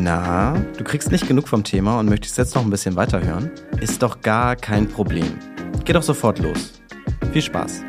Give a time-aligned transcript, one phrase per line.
[0.00, 3.50] Na, du kriegst nicht genug vom Thema und möchtest jetzt noch ein bisschen weiterhören?
[3.80, 5.36] Ist doch gar kein Problem.
[5.84, 6.80] Geh doch sofort los.
[7.32, 7.82] Viel Spaß.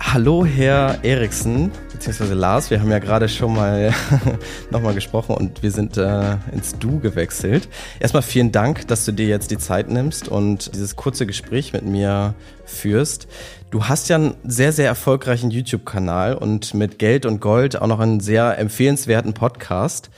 [0.00, 2.70] Hallo, Herr Eriksen, beziehungsweise Lars.
[2.70, 3.92] Wir haben ja gerade schon mal
[4.70, 7.68] nochmal gesprochen und wir sind äh, ins Du gewechselt.
[7.98, 11.84] Erstmal vielen Dank, dass du dir jetzt die Zeit nimmst und dieses kurze Gespräch mit
[11.84, 12.34] mir
[12.64, 13.26] führst.
[13.70, 17.98] Du hast ja einen sehr, sehr erfolgreichen YouTube-Kanal und mit Geld und Gold auch noch
[17.98, 20.08] einen sehr empfehlenswerten Podcast.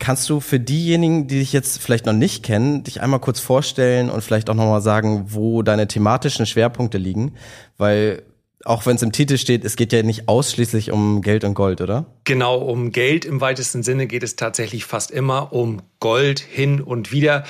[0.00, 4.10] Kannst du für diejenigen, die dich jetzt vielleicht noch nicht kennen, dich einmal kurz vorstellen
[4.10, 7.34] und vielleicht auch nochmal sagen, wo deine thematischen Schwerpunkte liegen?
[7.76, 8.24] Weil
[8.64, 11.80] auch wenn es im Titel steht, es geht ja nicht ausschließlich um Geld und Gold,
[11.80, 12.06] oder?
[12.24, 17.10] Genau, um Geld im weitesten Sinne geht es tatsächlich fast immer um Gold hin und
[17.10, 17.44] wieder.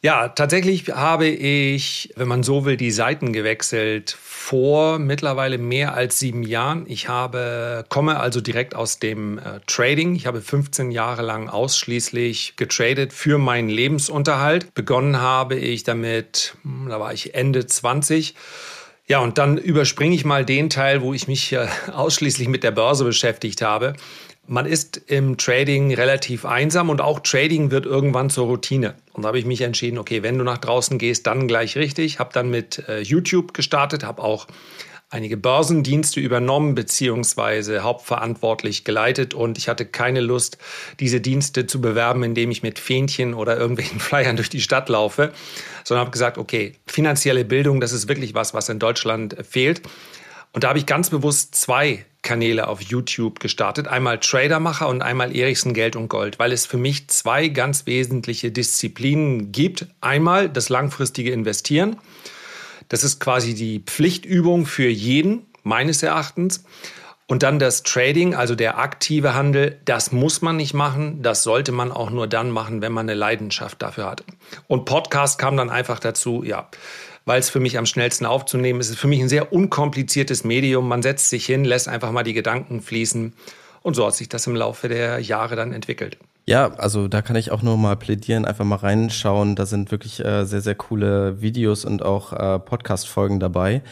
[0.00, 6.18] Ja, tatsächlich habe ich, wenn man so will, die Seiten gewechselt vor mittlerweile mehr als
[6.18, 6.86] sieben Jahren.
[6.88, 10.14] Ich habe, komme also direkt aus dem äh, Trading.
[10.14, 14.72] Ich habe 15 Jahre lang ausschließlich getradet für meinen Lebensunterhalt.
[14.74, 18.34] Begonnen habe ich damit, hm, da war ich Ende 20
[19.08, 21.56] ja, und dann überspringe ich mal den Teil, wo ich mich
[21.92, 23.94] ausschließlich mit der Börse beschäftigt habe.
[24.46, 28.94] Man ist im Trading relativ einsam und auch Trading wird irgendwann zur Routine.
[29.12, 32.18] Und da habe ich mich entschieden, okay, wenn du nach draußen gehst, dann gleich richtig.
[32.18, 34.46] Habe dann mit äh, YouTube gestartet, habe auch
[35.10, 40.58] einige Börsendienste übernommen beziehungsweise hauptverantwortlich geleitet und ich hatte keine Lust,
[41.00, 45.32] diese Dienste zu bewerben, indem ich mit Fähnchen oder irgendwelchen Flyern durch die Stadt laufe,
[45.84, 49.82] sondern habe gesagt, okay, finanzielle Bildung, das ist wirklich was, was in Deutschland fehlt.
[50.52, 53.86] Und da habe ich ganz bewusst zwei Kanäle auf YouTube gestartet.
[53.86, 58.50] Einmal Tradermacher und einmal Erichsen Geld und Gold, weil es für mich zwei ganz wesentliche
[58.50, 59.86] Disziplinen gibt.
[60.00, 61.96] Einmal das langfristige Investieren
[62.88, 66.64] das ist quasi die Pflichtübung für jeden, meines Erachtens.
[67.26, 71.22] Und dann das Trading, also der aktive Handel, das muss man nicht machen.
[71.22, 74.24] Das sollte man auch nur dann machen, wenn man eine Leidenschaft dafür hat.
[74.66, 76.70] Und Podcast kam dann einfach dazu, ja,
[77.26, 78.86] weil es für mich am schnellsten aufzunehmen ist.
[78.86, 80.88] Es ist für mich ein sehr unkompliziertes Medium.
[80.88, 83.34] Man setzt sich hin, lässt einfach mal die Gedanken fließen.
[83.82, 86.16] Und so hat sich das im Laufe der Jahre dann entwickelt.
[86.48, 89.54] Ja, also da kann ich auch nur mal plädieren, einfach mal reinschauen.
[89.54, 93.82] Da sind wirklich äh, sehr, sehr coole Videos und auch äh, Podcast-Folgen dabei.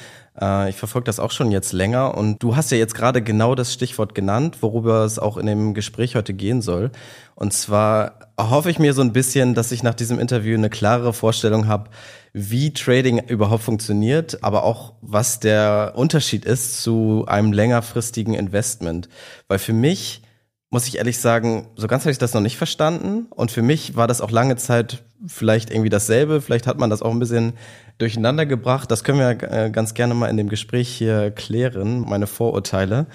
[0.41, 3.55] Äh, ich verfolge das auch schon jetzt länger und du hast ja jetzt gerade genau
[3.55, 6.93] das Stichwort genannt, worüber es auch in dem Gespräch heute gehen soll.
[7.35, 11.13] Und zwar hoffe ich mir so ein bisschen, dass ich nach diesem Interview eine klare
[11.13, 11.91] Vorstellung habe,
[12.33, 19.11] wie Trading überhaupt funktioniert, aber auch was der Unterschied ist zu einem längerfristigen Investment.
[19.47, 20.23] Weil für mich
[20.71, 23.27] muss ich ehrlich sagen, so ganz habe ich das noch nicht verstanden.
[23.31, 26.41] Und für mich war das auch lange Zeit vielleicht irgendwie dasselbe.
[26.41, 27.53] Vielleicht hat man das auch ein bisschen
[27.99, 28.91] durcheinander gebracht.
[28.91, 33.07] Das können wir äh, ganz gerne mal in dem Gespräch hier klären, meine Vorurteile.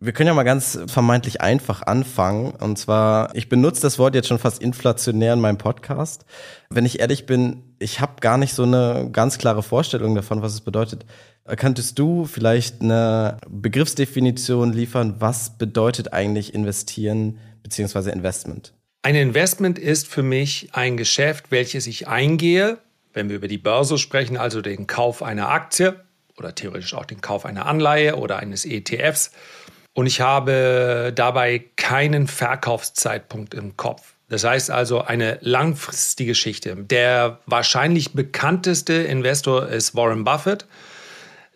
[0.00, 2.52] Wir können ja mal ganz vermeintlich einfach anfangen.
[2.52, 6.24] Und zwar, ich benutze das Wort jetzt schon fast inflationär in meinem Podcast.
[6.70, 10.52] Wenn ich ehrlich bin, ich habe gar nicht so eine ganz klare Vorstellung davon, was
[10.52, 11.04] es bedeutet.
[11.56, 18.10] Könntest du vielleicht eine Begriffsdefinition liefern, was bedeutet eigentlich investieren bzw.
[18.10, 18.74] Investment?
[19.02, 22.78] Ein Investment ist für mich ein Geschäft, welches ich eingehe,
[23.12, 26.04] wenn wir über die Börse sprechen, also den Kauf einer Aktie
[26.36, 29.30] oder theoretisch auch den Kauf einer Anleihe oder eines ETFs
[29.98, 34.14] und ich habe dabei keinen Verkaufszeitpunkt im Kopf.
[34.28, 36.76] Das heißt also eine langfristige Geschichte.
[36.76, 40.66] Der wahrscheinlich bekannteste Investor ist Warren Buffett,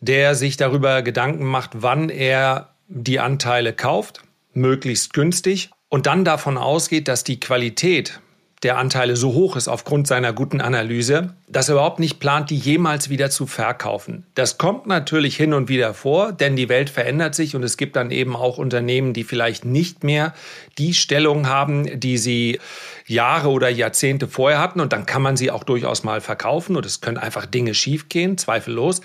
[0.02, 6.58] der sich darüber Gedanken macht, wann er die Anteile kauft, möglichst günstig, und dann davon
[6.58, 8.20] ausgeht, dass die Qualität
[8.62, 12.56] der Anteile so hoch ist aufgrund seiner guten Analyse, dass er überhaupt nicht plant, die
[12.56, 14.24] jemals wieder zu verkaufen.
[14.34, 17.96] Das kommt natürlich hin und wieder vor, denn die Welt verändert sich und es gibt
[17.96, 20.32] dann eben auch Unternehmen, die vielleicht nicht mehr
[20.78, 22.60] die Stellung haben, die sie
[23.06, 26.86] Jahre oder Jahrzehnte vorher hatten und dann kann man sie auch durchaus mal verkaufen und
[26.86, 29.00] es können einfach Dinge schiefgehen, zweifellos.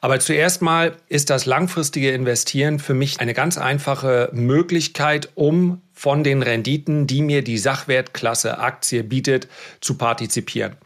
[0.00, 6.24] Aber zuerst mal ist das langfristige Investieren für mich eine ganz einfache Möglichkeit, um von
[6.24, 9.48] den Renditen, die mir die Sachwertklasse Aktie bietet,
[9.80, 10.76] zu partizipieren.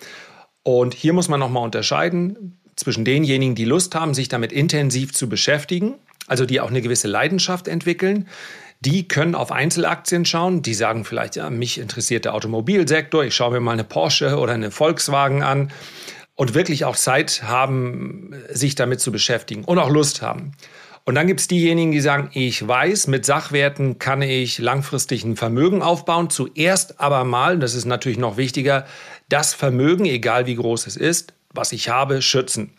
[0.63, 5.29] Und hier muss man nochmal unterscheiden zwischen denjenigen, die Lust haben, sich damit intensiv zu
[5.29, 5.95] beschäftigen,
[6.27, 8.29] also die auch eine gewisse Leidenschaft entwickeln.
[8.87, 10.63] Die können auf Einzelaktien schauen.
[10.63, 13.25] Die sagen vielleicht, ja, mich interessiert der Automobilsektor.
[13.25, 15.73] Ich schaue mir mal eine Porsche oder eine Volkswagen an
[16.37, 20.53] und wirklich auch Zeit haben, sich damit zu beschäftigen und auch Lust haben.
[21.05, 25.35] Und dann gibt es diejenigen, die sagen, ich weiß, mit Sachwerten kann ich langfristig ein
[25.35, 26.31] Vermögen aufbauen.
[26.31, 28.87] Zuerst aber mal, das ist natürlich noch wichtiger,
[29.29, 32.71] das Vermögen, egal wie groß es ist, was ich habe, schützen.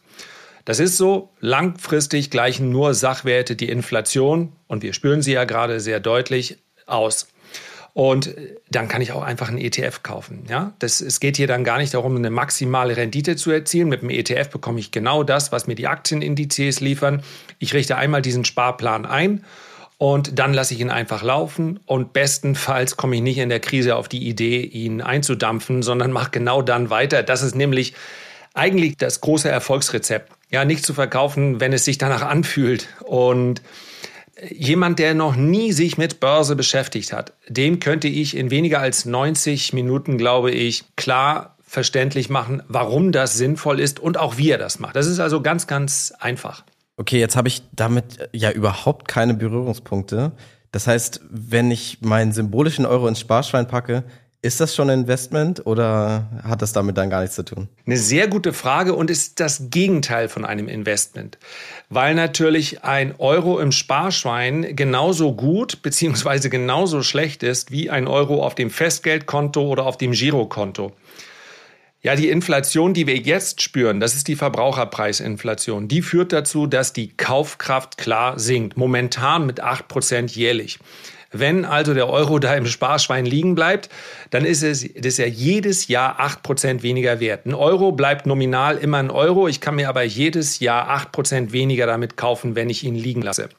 [0.67, 5.79] Das ist so, langfristig gleichen nur Sachwerte die Inflation, und wir spüren sie ja gerade
[5.79, 7.29] sehr deutlich, aus.
[7.93, 8.35] Und
[8.69, 10.43] dann kann ich auch einfach einen ETF kaufen.
[10.49, 10.73] Ja?
[10.79, 13.87] Das, es geht hier dann gar nicht darum, eine maximale Rendite zu erzielen.
[13.87, 17.23] Mit dem ETF bekomme ich genau das, was mir die Aktienindizes liefern.
[17.59, 19.45] Ich richte einmal diesen Sparplan ein
[19.97, 23.95] und dann lasse ich ihn einfach laufen und bestenfalls komme ich nicht in der Krise
[23.95, 27.23] auf die Idee, ihn einzudampfen, sondern mache genau dann weiter.
[27.23, 27.93] Das ist nämlich
[28.53, 30.36] eigentlich das große Erfolgsrezept.
[30.49, 32.87] Ja, nicht zu verkaufen, wenn es sich danach anfühlt.
[33.03, 33.61] Und
[34.49, 39.05] jemand, der noch nie sich mit Börse beschäftigt hat, dem könnte ich in weniger als
[39.05, 44.57] 90 Minuten, glaube ich, klar verständlich machen, warum das sinnvoll ist und auch wie er
[44.57, 44.95] das macht.
[44.95, 46.63] Das ist also ganz, ganz einfach.
[46.95, 50.31] Okay, jetzt habe ich damit ja überhaupt keine Berührungspunkte.
[50.71, 54.03] Das heißt, wenn ich meinen symbolischen Euro ins Sparschwein packe,
[54.41, 57.67] ist das schon ein Investment oder hat das damit dann gar nichts zu tun?
[57.85, 61.39] Eine sehr gute Frage und ist das Gegenteil von einem Investment.
[61.89, 66.49] Weil natürlich ein Euro im Sparschwein genauso gut bzw.
[66.49, 70.93] genauso schlecht ist wie ein Euro auf dem Festgeldkonto oder auf dem Girokonto.
[72.03, 75.87] Ja, die Inflation, die wir jetzt spüren, das ist die Verbraucherpreisinflation.
[75.87, 78.77] Die führt dazu, dass die Kaufkraft klar sinkt.
[78.77, 80.77] Momentan mit 8% jährlich.
[81.31, 83.89] Wenn also der Euro da im Sparschwein liegen bleibt,
[84.29, 87.45] dann ist es das ist ja jedes Jahr 8% weniger wert.
[87.45, 89.47] Ein Euro bleibt nominal immer ein Euro.
[89.47, 93.49] Ich kann mir aber jedes Jahr 8% weniger damit kaufen, wenn ich ihn liegen lasse.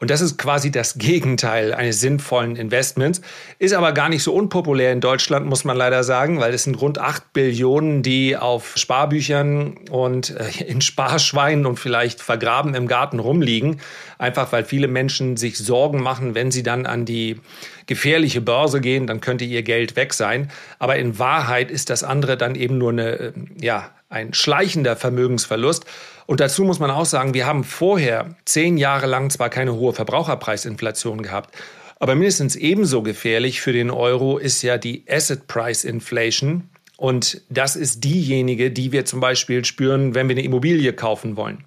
[0.00, 3.20] Und das ist quasi das Gegenteil eines sinnvollen Investments.
[3.58, 6.80] Ist aber gar nicht so unpopulär in Deutschland, muss man leider sagen, weil es sind
[6.80, 13.18] rund 8 Billionen, die auf Sparbüchern und äh, in Sparschweinen und vielleicht vergraben im Garten
[13.18, 13.80] rumliegen.
[14.18, 17.40] Einfach weil viele Menschen sich Sorgen machen, wenn sie dann an die
[17.86, 20.48] gefährliche Börse gehen, dann könnte ihr Geld weg sein.
[20.78, 25.84] Aber in Wahrheit ist das andere dann eben nur eine, äh, ja, ein schleichender Vermögensverlust.
[26.26, 29.92] Und dazu muss man auch sagen, wir haben vorher zehn Jahre lang zwar keine hohe
[29.92, 31.54] Verbraucherpreisinflation gehabt,
[32.00, 36.68] aber mindestens ebenso gefährlich für den Euro ist ja die Asset Price Inflation.
[36.96, 41.64] Und das ist diejenige, die wir zum Beispiel spüren, wenn wir eine Immobilie kaufen wollen.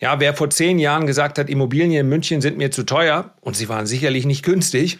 [0.00, 3.56] Ja, wer vor zehn Jahren gesagt hat, Immobilien in München sind mir zu teuer, und
[3.56, 4.98] sie waren sicherlich nicht günstig,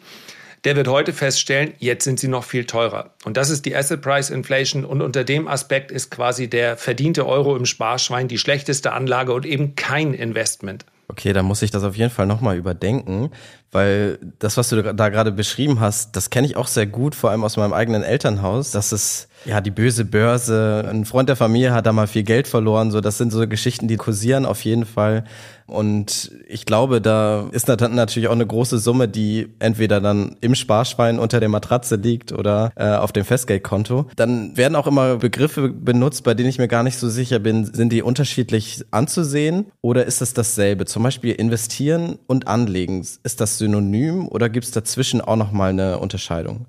[0.64, 3.14] der wird heute feststellen, jetzt sind sie noch viel teurer.
[3.24, 4.84] Und das ist die Asset Price Inflation.
[4.84, 9.46] Und unter dem Aspekt ist quasi der verdiente Euro im Sparschwein die schlechteste Anlage und
[9.46, 10.84] eben kein Investment.
[11.08, 13.30] Okay, da muss ich das auf jeden Fall nochmal überdenken,
[13.72, 17.30] weil das, was du da gerade beschrieben hast, das kenne ich auch sehr gut, vor
[17.30, 21.72] allem aus meinem eigenen Elternhaus, dass es ja die böse Börse, ein Freund der Familie
[21.72, 24.84] hat da mal viel Geld verloren, so das sind so Geschichten, die kursieren auf jeden
[24.84, 25.24] Fall.
[25.68, 31.18] Und ich glaube, da ist natürlich auch eine große Summe, die entweder dann im Sparschwein
[31.18, 34.06] unter der Matratze liegt oder äh, auf dem Festgeldkonto.
[34.16, 37.66] Dann werden auch immer Begriffe benutzt, bei denen ich mir gar nicht so sicher bin,
[37.66, 40.86] sind die unterschiedlich anzusehen oder ist es dasselbe?
[40.86, 43.06] Zum Beispiel investieren und anlegen.
[43.22, 46.64] Ist das synonym oder gibt es dazwischen auch nochmal eine Unterscheidung?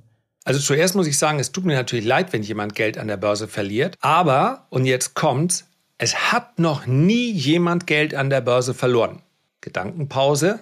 [0.50, 3.18] Also zuerst muss ich sagen, es tut mir natürlich leid, wenn jemand Geld an der
[3.18, 3.96] Börse verliert.
[4.02, 5.68] Aber, und jetzt kommt's,
[6.00, 9.22] es hat noch nie jemand Geld an der Börse verloren.
[9.62, 10.62] Gedankenpause.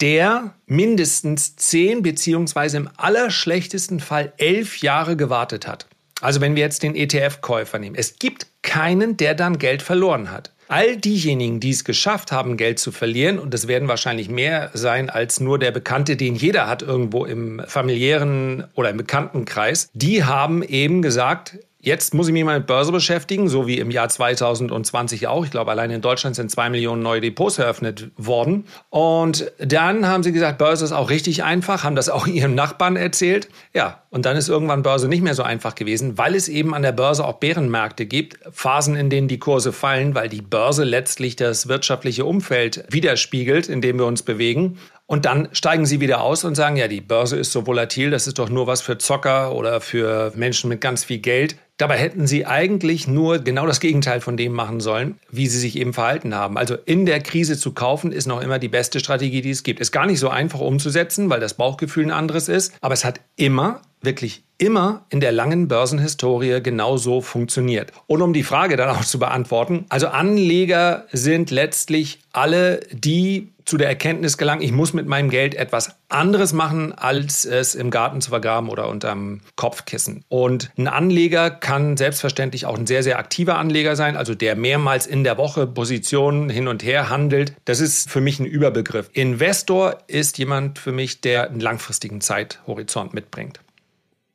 [0.00, 5.86] Der mindestens zehn beziehungsweise im allerschlechtesten Fall elf Jahre gewartet hat.
[6.20, 7.94] Also wenn wir jetzt den ETF-Käufer nehmen.
[7.94, 10.50] Es gibt keinen, der dann Geld verloren hat.
[10.72, 15.10] All diejenigen, die es geschafft haben, Geld zu verlieren, und es werden wahrscheinlich mehr sein
[15.10, 20.62] als nur der Bekannte, den jeder hat irgendwo im familiären oder im Bekanntenkreis, die haben
[20.62, 25.26] eben gesagt, Jetzt muss ich mich mal mit Börse beschäftigen, so wie im Jahr 2020
[25.26, 25.44] auch.
[25.44, 28.66] Ich glaube, allein in Deutschland sind zwei Millionen neue Depots eröffnet worden.
[28.88, 32.94] Und dann haben sie gesagt, Börse ist auch richtig einfach, haben das auch ihrem Nachbarn
[32.94, 33.48] erzählt.
[33.74, 36.82] Ja, und dann ist irgendwann Börse nicht mehr so einfach gewesen, weil es eben an
[36.82, 41.34] der Börse auch Bärenmärkte gibt, Phasen, in denen die Kurse fallen, weil die Börse letztlich
[41.34, 44.78] das wirtschaftliche Umfeld widerspiegelt, in dem wir uns bewegen.
[45.12, 48.26] Und dann steigen sie wieder aus und sagen, ja, die Börse ist so volatil, das
[48.26, 51.56] ist doch nur was für Zocker oder für Menschen mit ganz viel Geld.
[51.76, 55.76] Dabei hätten sie eigentlich nur genau das Gegenteil von dem machen sollen, wie sie sich
[55.76, 56.56] eben verhalten haben.
[56.56, 59.80] Also in der Krise zu kaufen, ist noch immer die beste Strategie, die es gibt.
[59.80, 62.72] Ist gar nicht so einfach umzusetzen, weil das Bauchgefühl ein anderes ist.
[62.80, 67.92] Aber es hat immer, wirklich immer in der langen Börsenhistorie genauso funktioniert.
[68.06, 73.76] Und um die Frage dann auch zu beantworten, also Anleger sind letztlich alle, die zu
[73.76, 78.20] der Erkenntnis gelangen, ich muss mit meinem Geld etwas anderes machen, als es im Garten
[78.20, 80.24] zu vergraben oder unterm Kopfkissen.
[80.28, 85.06] Und ein Anleger kann selbstverständlich auch ein sehr, sehr aktiver Anleger sein, also der mehrmals
[85.06, 87.54] in der Woche Positionen hin und her handelt.
[87.64, 89.10] Das ist für mich ein Überbegriff.
[89.12, 93.60] Investor ist jemand für mich, der einen langfristigen Zeithorizont mitbringt.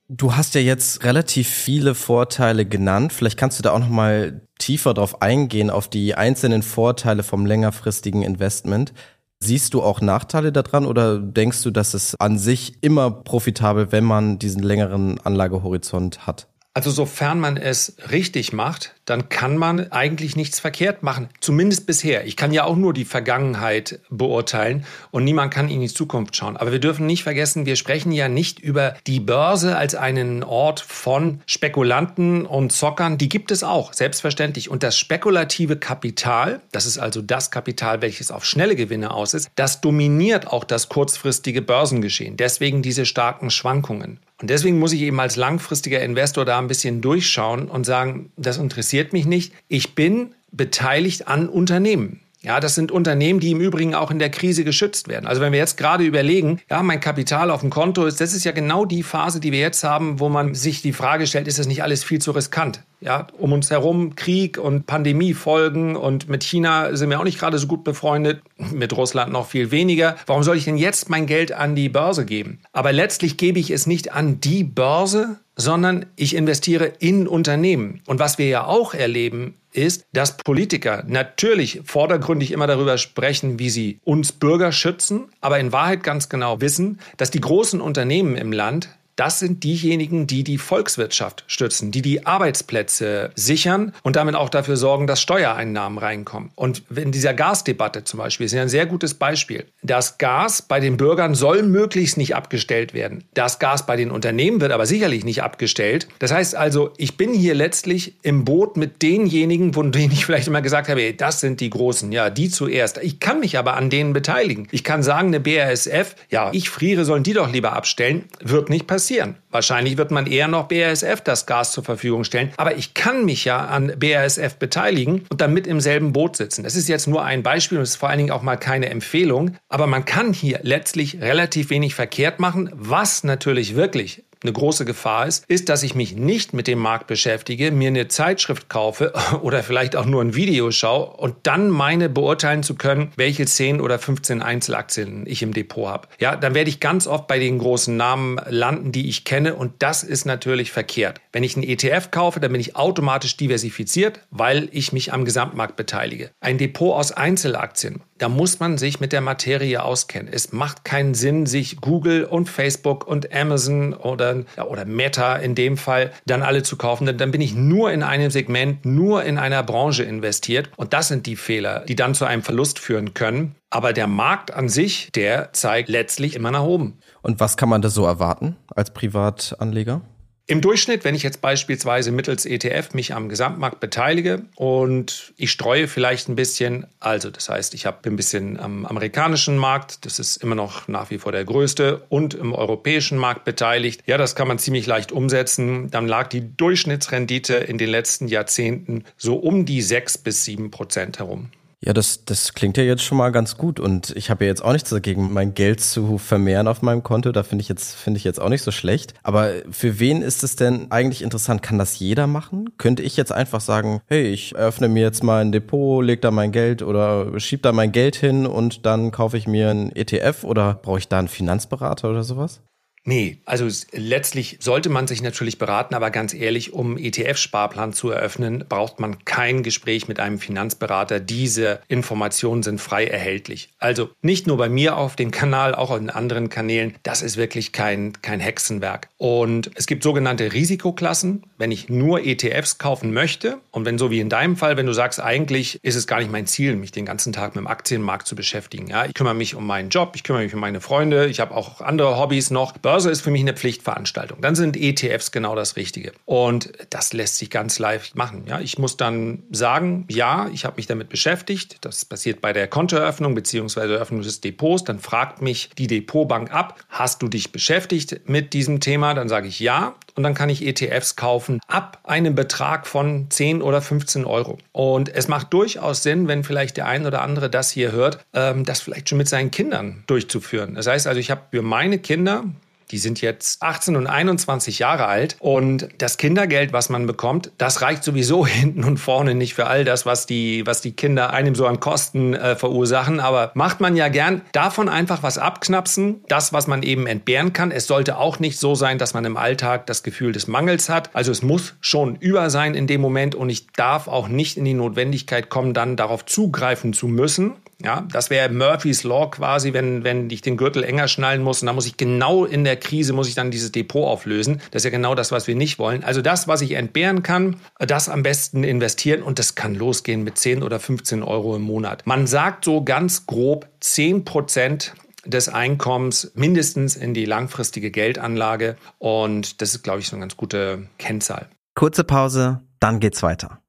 [0.10, 3.12] Du hast ja jetzt relativ viele Vorteile genannt.
[3.12, 7.46] Vielleicht kannst du da auch noch mal tiefer drauf eingehen auf die einzelnen Vorteile vom
[7.46, 8.94] längerfristigen Investment.
[9.40, 14.04] Siehst du auch Nachteile daran oder denkst du, dass es an sich immer profitabel, wenn
[14.04, 16.48] man diesen längeren Anlagehorizont hat?
[16.78, 21.28] Also sofern man es richtig macht, dann kann man eigentlich nichts verkehrt machen.
[21.40, 22.28] Zumindest bisher.
[22.28, 26.56] Ich kann ja auch nur die Vergangenheit beurteilen und niemand kann in die Zukunft schauen.
[26.56, 30.80] Aber wir dürfen nicht vergessen, wir sprechen ja nicht über die Börse als einen Ort
[30.80, 33.18] von Spekulanten und Zockern.
[33.18, 34.70] Die gibt es auch, selbstverständlich.
[34.70, 39.50] Und das spekulative Kapital, das ist also das Kapital, welches auf schnelle Gewinne aus ist,
[39.56, 42.38] das dominiert auch das kurzfristige Börsengeschehen.
[42.38, 44.20] Deswegen diese starken Schwankungen.
[44.40, 48.58] Und deswegen muss ich eben als langfristiger Investor da ein bisschen durchschauen und sagen, das
[48.58, 49.54] interessiert mich nicht.
[49.68, 52.22] Ich bin beteiligt an Unternehmen.
[52.42, 55.26] Ja, das sind Unternehmen, die im Übrigen auch in der Krise geschützt werden.
[55.26, 58.44] Also wenn wir jetzt gerade überlegen, ja, mein Kapital auf dem Konto ist, das ist
[58.44, 61.58] ja genau die Phase, die wir jetzt haben, wo man sich die Frage stellt, ist
[61.58, 62.84] das nicht alles viel zu riskant?
[63.00, 67.60] Ja, um uns herum Krieg und Pandemiefolgen und mit China sind wir auch nicht gerade
[67.60, 70.16] so gut befreundet, mit Russland noch viel weniger.
[70.26, 72.60] Warum soll ich denn jetzt mein Geld an die Börse geben?
[72.74, 78.02] Aber letztlich gebe ich es nicht an die Börse, sondern ich investiere in Unternehmen.
[78.08, 83.70] Und was wir ja auch erleben, ist, dass Politiker natürlich vordergründig immer darüber sprechen, wie
[83.70, 88.52] sie uns Bürger schützen, aber in Wahrheit ganz genau wissen, dass die großen Unternehmen im
[88.52, 94.50] Land das sind diejenigen, die die Volkswirtschaft stützen, die die Arbeitsplätze sichern und damit auch
[94.50, 96.52] dafür sorgen, dass Steuereinnahmen reinkommen.
[96.56, 99.66] Und in dieser Gasdebatte zum Beispiel ist ja ein sehr gutes Beispiel.
[99.82, 103.24] Das Gas bei den Bürgern soll möglichst nicht abgestellt werden.
[103.34, 106.08] Das Gas bei den Unternehmen wird aber sicherlich nicht abgestellt.
[106.20, 110.48] Das heißt also, ich bin hier letztlich im Boot mit denjenigen, von denen ich vielleicht
[110.48, 113.00] immer gesagt habe, ey, das sind die Großen, ja, die zuerst.
[113.00, 114.68] Ich kann mich aber an denen beteiligen.
[114.70, 118.86] Ich kann sagen, eine BASF, ja, ich friere, sollen die doch lieber abstellen, wird nicht
[118.86, 119.38] passieren passieren.
[119.52, 122.52] Wahrscheinlich wird man eher noch BASF das Gas zur Verfügung stellen.
[122.58, 126.64] Aber ich kann mich ja an BASF beteiligen und dann mit im selben Boot sitzen.
[126.64, 129.56] Das ist jetzt nur ein Beispiel und ist vor allen Dingen auch mal keine Empfehlung.
[129.70, 135.28] Aber man kann hier letztlich relativ wenig verkehrt machen, was natürlich wirklich eine große Gefahr
[135.28, 139.64] ist, ist, dass ich mich nicht mit dem Markt beschäftige, mir eine Zeitschrift kaufe oder
[139.64, 144.00] vielleicht auch nur ein Video schaue und dann meine beurteilen zu können, welche 10 oder
[144.00, 146.08] 15 Einzelaktien ich im Depot habe.
[146.20, 149.74] Ja, dann werde ich ganz oft bei den großen Namen landen, die ich kenne und
[149.80, 151.22] das ist natürlich verkehrt.
[151.32, 155.76] Wenn ich einen ETF kaufe, dann bin ich automatisch diversifiziert, weil ich mich am Gesamtmarkt
[155.76, 156.32] beteilige.
[156.40, 160.32] Ein Depot aus Einzelaktien, da muss man sich mit der Materie auskennen.
[160.32, 165.78] Es macht keinen Sinn, sich Google und Facebook und Amazon oder, oder Meta in dem
[165.78, 169.38] Fall dann alle zu kaufen, denn dann bin ich nur in einem Segment, nur in
[169.38, 170.70] einer Branche investiert.
[170.78, 173.56] Und das sind die Fehler, die dann zu einem Verlust führen können.
[173.70, 177.00] Aber der Markt an sich, der zeigt letztlich immer nach oben.
[177.22, 180.02] Und was kann man da so erwarten als Privatanleger?
[180.50, 185.90] Im Durchschnitt, wenn ich jetzt beispielsweise mittels ETF mich am Gesamtmarkt beteilige und ich streue
[185.90, 190.38] vielleicht ein bisschen, also das heißt, ich habe ein bisschen am amerikanischen Markt, das ist
[190.38, 194.48] immer noch nach wie vor der größte, und im europäischen Markt beteiligt, ja, das kann
[194.48, 195.92] man ziemlich leicht umsetzen.
[195.92, 201.20] Dann lag die Durchschnittsrendite in den letzten Jahrzehnten so um die sechs bis sieben Prozent
[201.20, 201.50] herum.
[201.80, 204.64] Ja, das, das klingt ja jetzt schon mal ganz gut und ich habe ja jetzt
[204.64, 207.32] auch nichts dagegen, mein Geld zu vermehren auf meinem Konto.
[207.32, 209.14] Da finde ich jetzt finde ich jetzt auch nicht so schlecht.
[209.22, 211.62] Aber für wen ist es denn eigentlich interessant?
[211.62, 212.72] Kann das jeder machen?
[212.80, 216.32] Könnte ich jetzt einfach sagen, hey, ich öffne mir jetzt mal ein Depot, leg da
[216.32, 220.46] mein Geld oder schieb da mein Geld hin und dann kaufe ich mir ein ETF
[220.46, 222.62] oder brauche ich da einen Finanzberater oder sowas?
[223.08, 228.66] Nee, also letztlich sollte man sich natürlich beraten, aber ganz ehrlich, um ETF-Sparplan zu eröffnen,
[228.68, 231.22] braucht man kein Gespräch mit einem Finanzberater.
[231.22, 233.70] Diese Informationen sind frei erhältlich.
[233.80, 236.96] Also nicht nur bei mir auf dem Kanal, auch in anderen Kanälen.
[237.04, 239.08] Das ist wirklich kein, kein Hexenwerk.
[239.16, 241.44] Und es gibt sogenannte Risikoklassen.
[241.58, 244.92] Wenn ich nur ETFs kaufen möchte und wenn so wie in deinem Fall, wenn du
[244.92, 248.28] sagst, eigentlich ist es gar nicht mein Ziel, mich den ganzen Tag mit dem Aktienmarkt
[248.28, 248.88] zu beschäftigen.
[248.88, 251.56] Ja, ich kümmere mich um meinen Job, ich kümmere mich um meine Freunde, ich habe
[251.56, 252.74] auch andere Hobbys noch.
[253.06, 254.42] Ist für mich eine Pflichtveranstaltung.
[254.42, 256.12] Dann sind ETFs genau das Richtige.
[256.26, 258.46] Und das lässt sich ganz leicht machen.
[258.48, 261.78] Ja, ich muss dann sagen, ja, ich habe mich damit beschäftigt.
[261.82, 263.82] Das passiert bei der Kontoeröffnung bzw.
[263.82, 264.84] Eröffnung des Depots.
[264.84, 269.14] Dann fragt mich die Depotbank ab, hast du dich beschäftigt mit diesem Thema?
[269.14, 269.96] Dann sage ich ja.
[270.16, 274.58] Und dann kann ich ETFs kaufen ab einem Betrag von 10 oder 15 Euro.
[274.72, 278.66] Und es macht durchaus Sinn, wenn vielleicht der ein oder andere das hier hört, ähm,
[278.66, 280.74] das vielleicht schon mit seinen Kindern durchzuführen.
[280.74, 282.46] Das heißt also, ich habe für meine Kinder
[282.92, 285.36] Die sind jetzt 18 und 21 Jahre alt.
[285.40, 289.86] Und das Kindergeld, was man bekommt, das reicht sowieso hinten und vorne nicht für all
[289.86, 293.20] das, was die, was die Kinder einem so an Kosten äh, verursachen.
[293.20, 296.24] Aber macht man ja gern davon einfach was abknapsen.
[296.28, 297.72] Das, was man eben entbehren kann.
[297.72, 301.10] Es sollte auch nicht so sein, dass man im Alltag das Gefühl des Mangels hat.
[301.14, 304.66] Also es muss schon über sein in dem Moment und ich darf auch nicht in
[304.66, 307.56] die Notwendigkeit kommen, dann darauf zugreifen zu müssen.
[307.84, 311.68] Ja, das wäre Murphy's Law quasi, wenn, wenn ich den Gürtel enger schnallen muss und
[311.68, 314.62] dann muss ich genau in der Krise, muss ich dann dieses Depot auflösen.
[314.72, 316.04] Das ist ja genau das, was wir nicht wollen.
[316.04, 320.40] Also das, was ich entbehren kann, das am besten investieren und das kann losgehen mit
[320.40, 322.08] 10 oder 15 Euro im Monat.
[322.08, 329.62] Man sagt so ganz grob 10 Prozent des Einkommens mindestens in die langfristige Geldanlage und
[329.62, 331.48] das ist, glaube ich, so eine ganz gute Kennzahl.
[331.76, 333.60] Kurze Pause, dann geht's weiter.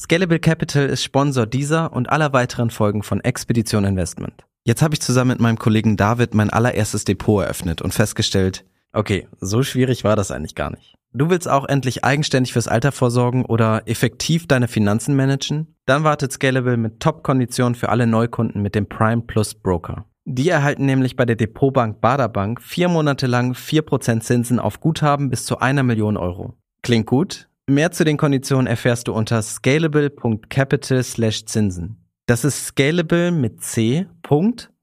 [0.00, 4.46] Scalable Capital ist Sponsor dieser und aller weiteren Folgen von Expedition Investment.
[4.64, 8.64] Jetzt habe ich zusammen mit meinem Kollegen David mein allererstes Depot eröffnet und festgestellt,
[8.94, 10.94] okay, so schwierig war das eigentlich gar nicht.
[11.12, 15.76] Du willst auch endlich eigenständig fürs Alter vorsorgen oder effektiv deine Finanzen managen?
[15.84, 20.06] Dann wartet Scalable mit Top-Konditionen für alle Neukunden mit dem Prime Plus Broker.
[20.24, 25.28] Die erhalten nämlich bei der Depotbank Baderbank vier Monate lang vier Prozent Zinsen auf Guthaben
[25.28, 26.54] bis zu einer Million Euro.
[26.80, 27.49] Klingt gut?
[27.70, 32.04] Mehr zu den Konditionen erfährst du unter scalable.capital Zinsen.
[32.26, 34.08] Das ist scalable mit C,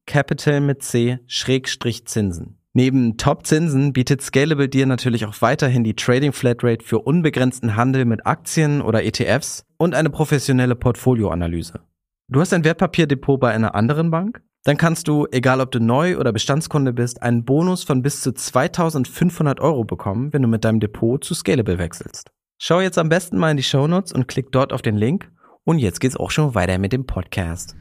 [0.06, 2.60] Capital mit C, Schrägstrich Zinsen.
[2.72, 8.26] Neben Top-Zinsen bietet Scalable dir natürlich auch weiterhin die Trading Flatrate für unbegrenzten Handel mit
[8.26, 11.82] Aktien oder ETFs und eine professionelle Portfolioanalyse.
[12.30, 14.42] Du hast ein Wertpapierdepot bei einer anderen Bank?
[14.64, 18.32] Dann kannst du, egal ob du neu oder Bestandskunde bist, einen Bonus von bis zu
[18.32, 22.32] 2500 Euro bekommen, wenn du mit deinem Depot zu Scalable wechselst.
[22.60, 25.32] Schau jetzt am besten mal in die Shownotes und klick dort auf den Link.
[25.64, 27.76] Und jetzt geht's auch schon weiter mit dem Podcast.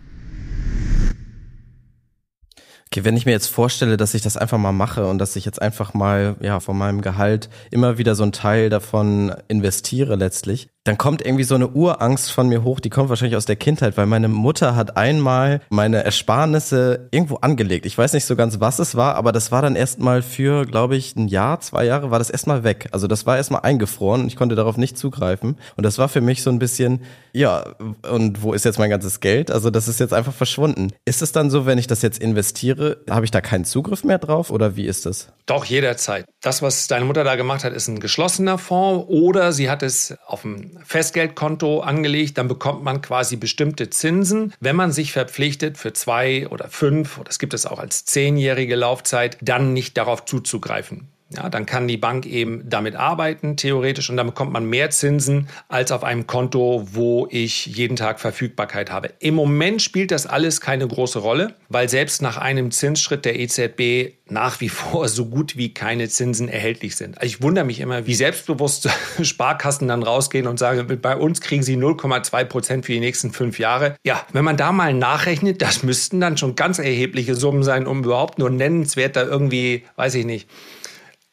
[2.89, 5.47] Okay, wenn ich mir jetzt vorstelle, dass ich das einfach mal mache und dass ich
[5.47, 10.69] jetzt einfach mal ja von meinem Gehalt immer wieder so einen Teil davon investiere letztlich,
[10.87, 13.97] dann kommt irgendwie so eine Urangst von mir hoch, die kommt wahrscheinlich aus der Kindheit,
[13.97, 17.87] weil meine Mutter hat einmal meine Ersparnisse irgendwo angelegt.
[17.87, 20.95] Ich weiß nicht so ganz, was es war, aber das war dann erstmal für, glaube
[20.95, 22.89] ich, ein Jahr, zwei Jahre war das erstmal weg.
[22.93, 25.57] Also das war erstmal eingefroren und ich konnte darauf nicht zugreifen.
[25.77, 27.01] Und das war für mich so ein bisschen,
[27.33, 27.65] ja,
[28.09, 29.51] und wo ist jetzt mein ganzes Geld?
[29.51, 30.93] Also das ist jetzt einfach verschwunden.
[31.05, 34.19] Ist es dann so, wenn ich das jetzt investiere, habe ich da keinen Zugriff mehr
[34.19, 35.33] drauf oder wie ist das?
[35.47, 36.27] Doch, jederzeit.
[36.43, 40.17] Das, was deine Mutter da gemacht hat, ist ein geschlossener Fonds oder sie hat es
[40.27, 44.53] auf dem Festgeldkonto angelegt, dann bekommt man quasi bestimmte Zinsen.
[44.61, 48.77] Wenn man sich verpflichtet, für zwei oder fünf, oder es gibt es auch als zehnjährige
[48.77, 51.09] Laufzeit, dann nicht darauf zuzugreifen.
[51.31, 55.49] Ja, dann kann die Bank eben damit arbeiten, theoretisch, und dann bekommt man mehr Zinsen
[55.69, 59.11] als auf einem Konto, wo ich jeden Tag Verfügbarkeit habe.
[59.19, 64.15] Im Moment spielt das alles keine große Rolle, weil selbst nach einem Zinsschritt der EZB
[64.29, 67.19] nach wie vor so gut wie keine Zinsen erhältlich sind.
[67.19, 68.89] Also ich wundere mich immer, wie selbstbewusst
[69.23, 73.59] Sparkassen dann rausgehen und sagen, bei uns kriegen sie 0,2 Prozent für die nächsten fünf
[73.59, 73.97] Jahre.
[74.05, 78.05] Ja, wenn man da mal nachrechnet, das müssten dann schon ganz erhebliche Summen sein, um
[78.05, 80.49] überhaupt nur nennenswert da irgendwie, weiß ich nicht,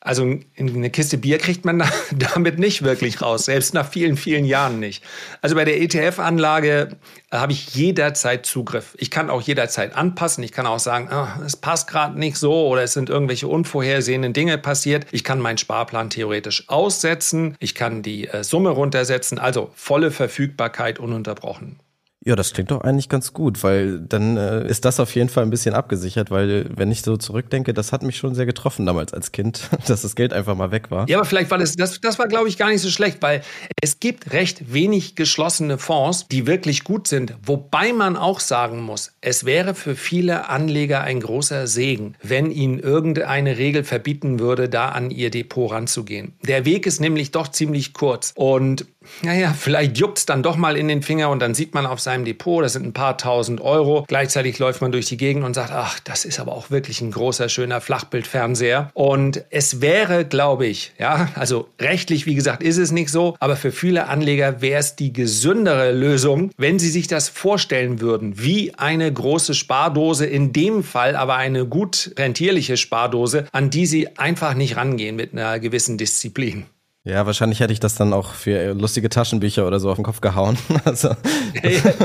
[0.03, 0.23] also
[0.59, 5.01] eine Kiste Bier kriegt man damit nicht wirklich raus, selbst nach vielen, vielen Jahren nicht.
[5.41, 6.97] Also bei der ETF-Anlage
[7.31, 8.95] äh, habe ich jederzeit Zugriff.
[8.97, 10.43] Ich kann auch jederzeit anpassen.
[10.43, 14.33] Ich kann auch sagen, oh, es passt gerade nicht so oder es sind irgendwelche unvorhersehenden
[14.33, 15.05] Dinge passiert.
[15.11, 17.55] Ich kann meinen Sparplan theoretisch aussetzen.
[17.59, 19.39] Ich kann die äh, Summe runtersetzen.
[19.39, 21.79] Also volle Verfügbarkeit ununterbrochen.
[22.25, 25.43] Ja, das klingt doch eigentlich ganz gut, weil dann äh, ist das auf jeden Fall
[25.43, 29.13] ein bisschen abgesichert, weil wenn ich so zurückdenke, das hat mich schon sehr getroffen damals
[29.13, 31.07] als Kind, dass das Geld einfach mal weg war.
[31.09, 33.41] Ja, aber vielleicht war das, das, das war glaube ich gar nicht so schlecht, weil
[33.81, 39.11] es gibt recht wenig geschlossene Fonds, die wirklich gut sind, wobei man auch sagen muss,
[39.19, 44.89] es wäre für viele Anleger ein großer Segen, wenn ihnen irgendeine Regel verbieten würde, da
[44.89, 46.33] an ihr Depot ranzugehen.
[46.43, 48.85] Der Weg ist nämlich doch ziemlich kurz und
[49.21, 51.99] naja, vielleicht juckt es dann doch mal in den Finger und dann sieht man auf
[51.99, 54.05] seinem Depot, das sind ein paar tausend Euro.
[54.07, 57.11] Gleichzeitig läuft man durch die Gegend und sagt, ach, das ist aber auch wirklich ein
[57.11, 58.89] großer, schöner Flachbildfernseher.
[58.93, 63.55] Und es wäre, glaube ich, ja, also rechtlich, wie gesagt, ist es nicht so, aber
[63.55, 68.73] für viele Anleger wäre es die gesündere Lösung, wenn sie sich das vorstellen würden, wie
[68.75, 74.53] eine große Spardose, in dem Fall aber eine gut rentierliche Spardose, an die sie einfach
[74.53, 76.65] nicht rangehen mit einer gewissen Disziplin.
[77.05, 80.21] Ja, wahrscheinlich hätte ich das dann auch für lustige Taschenbücher oder so auf den Kopf
[80.21, 80.57] gehauen.
[80.85, 81.15] Also,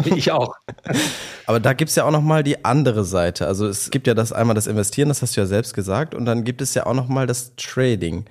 [0.04, 0.54] ich auch.
[1.46, 3.46] Aber da gibt's ja auch noch mal die andere Seite.
[3.46, 6.24] Also es gibt ja das einmal das Investieren, das hast du ja selbst gesagt, und
[6.24, 8.24] dann gibt es ja auch noch mal das Trading.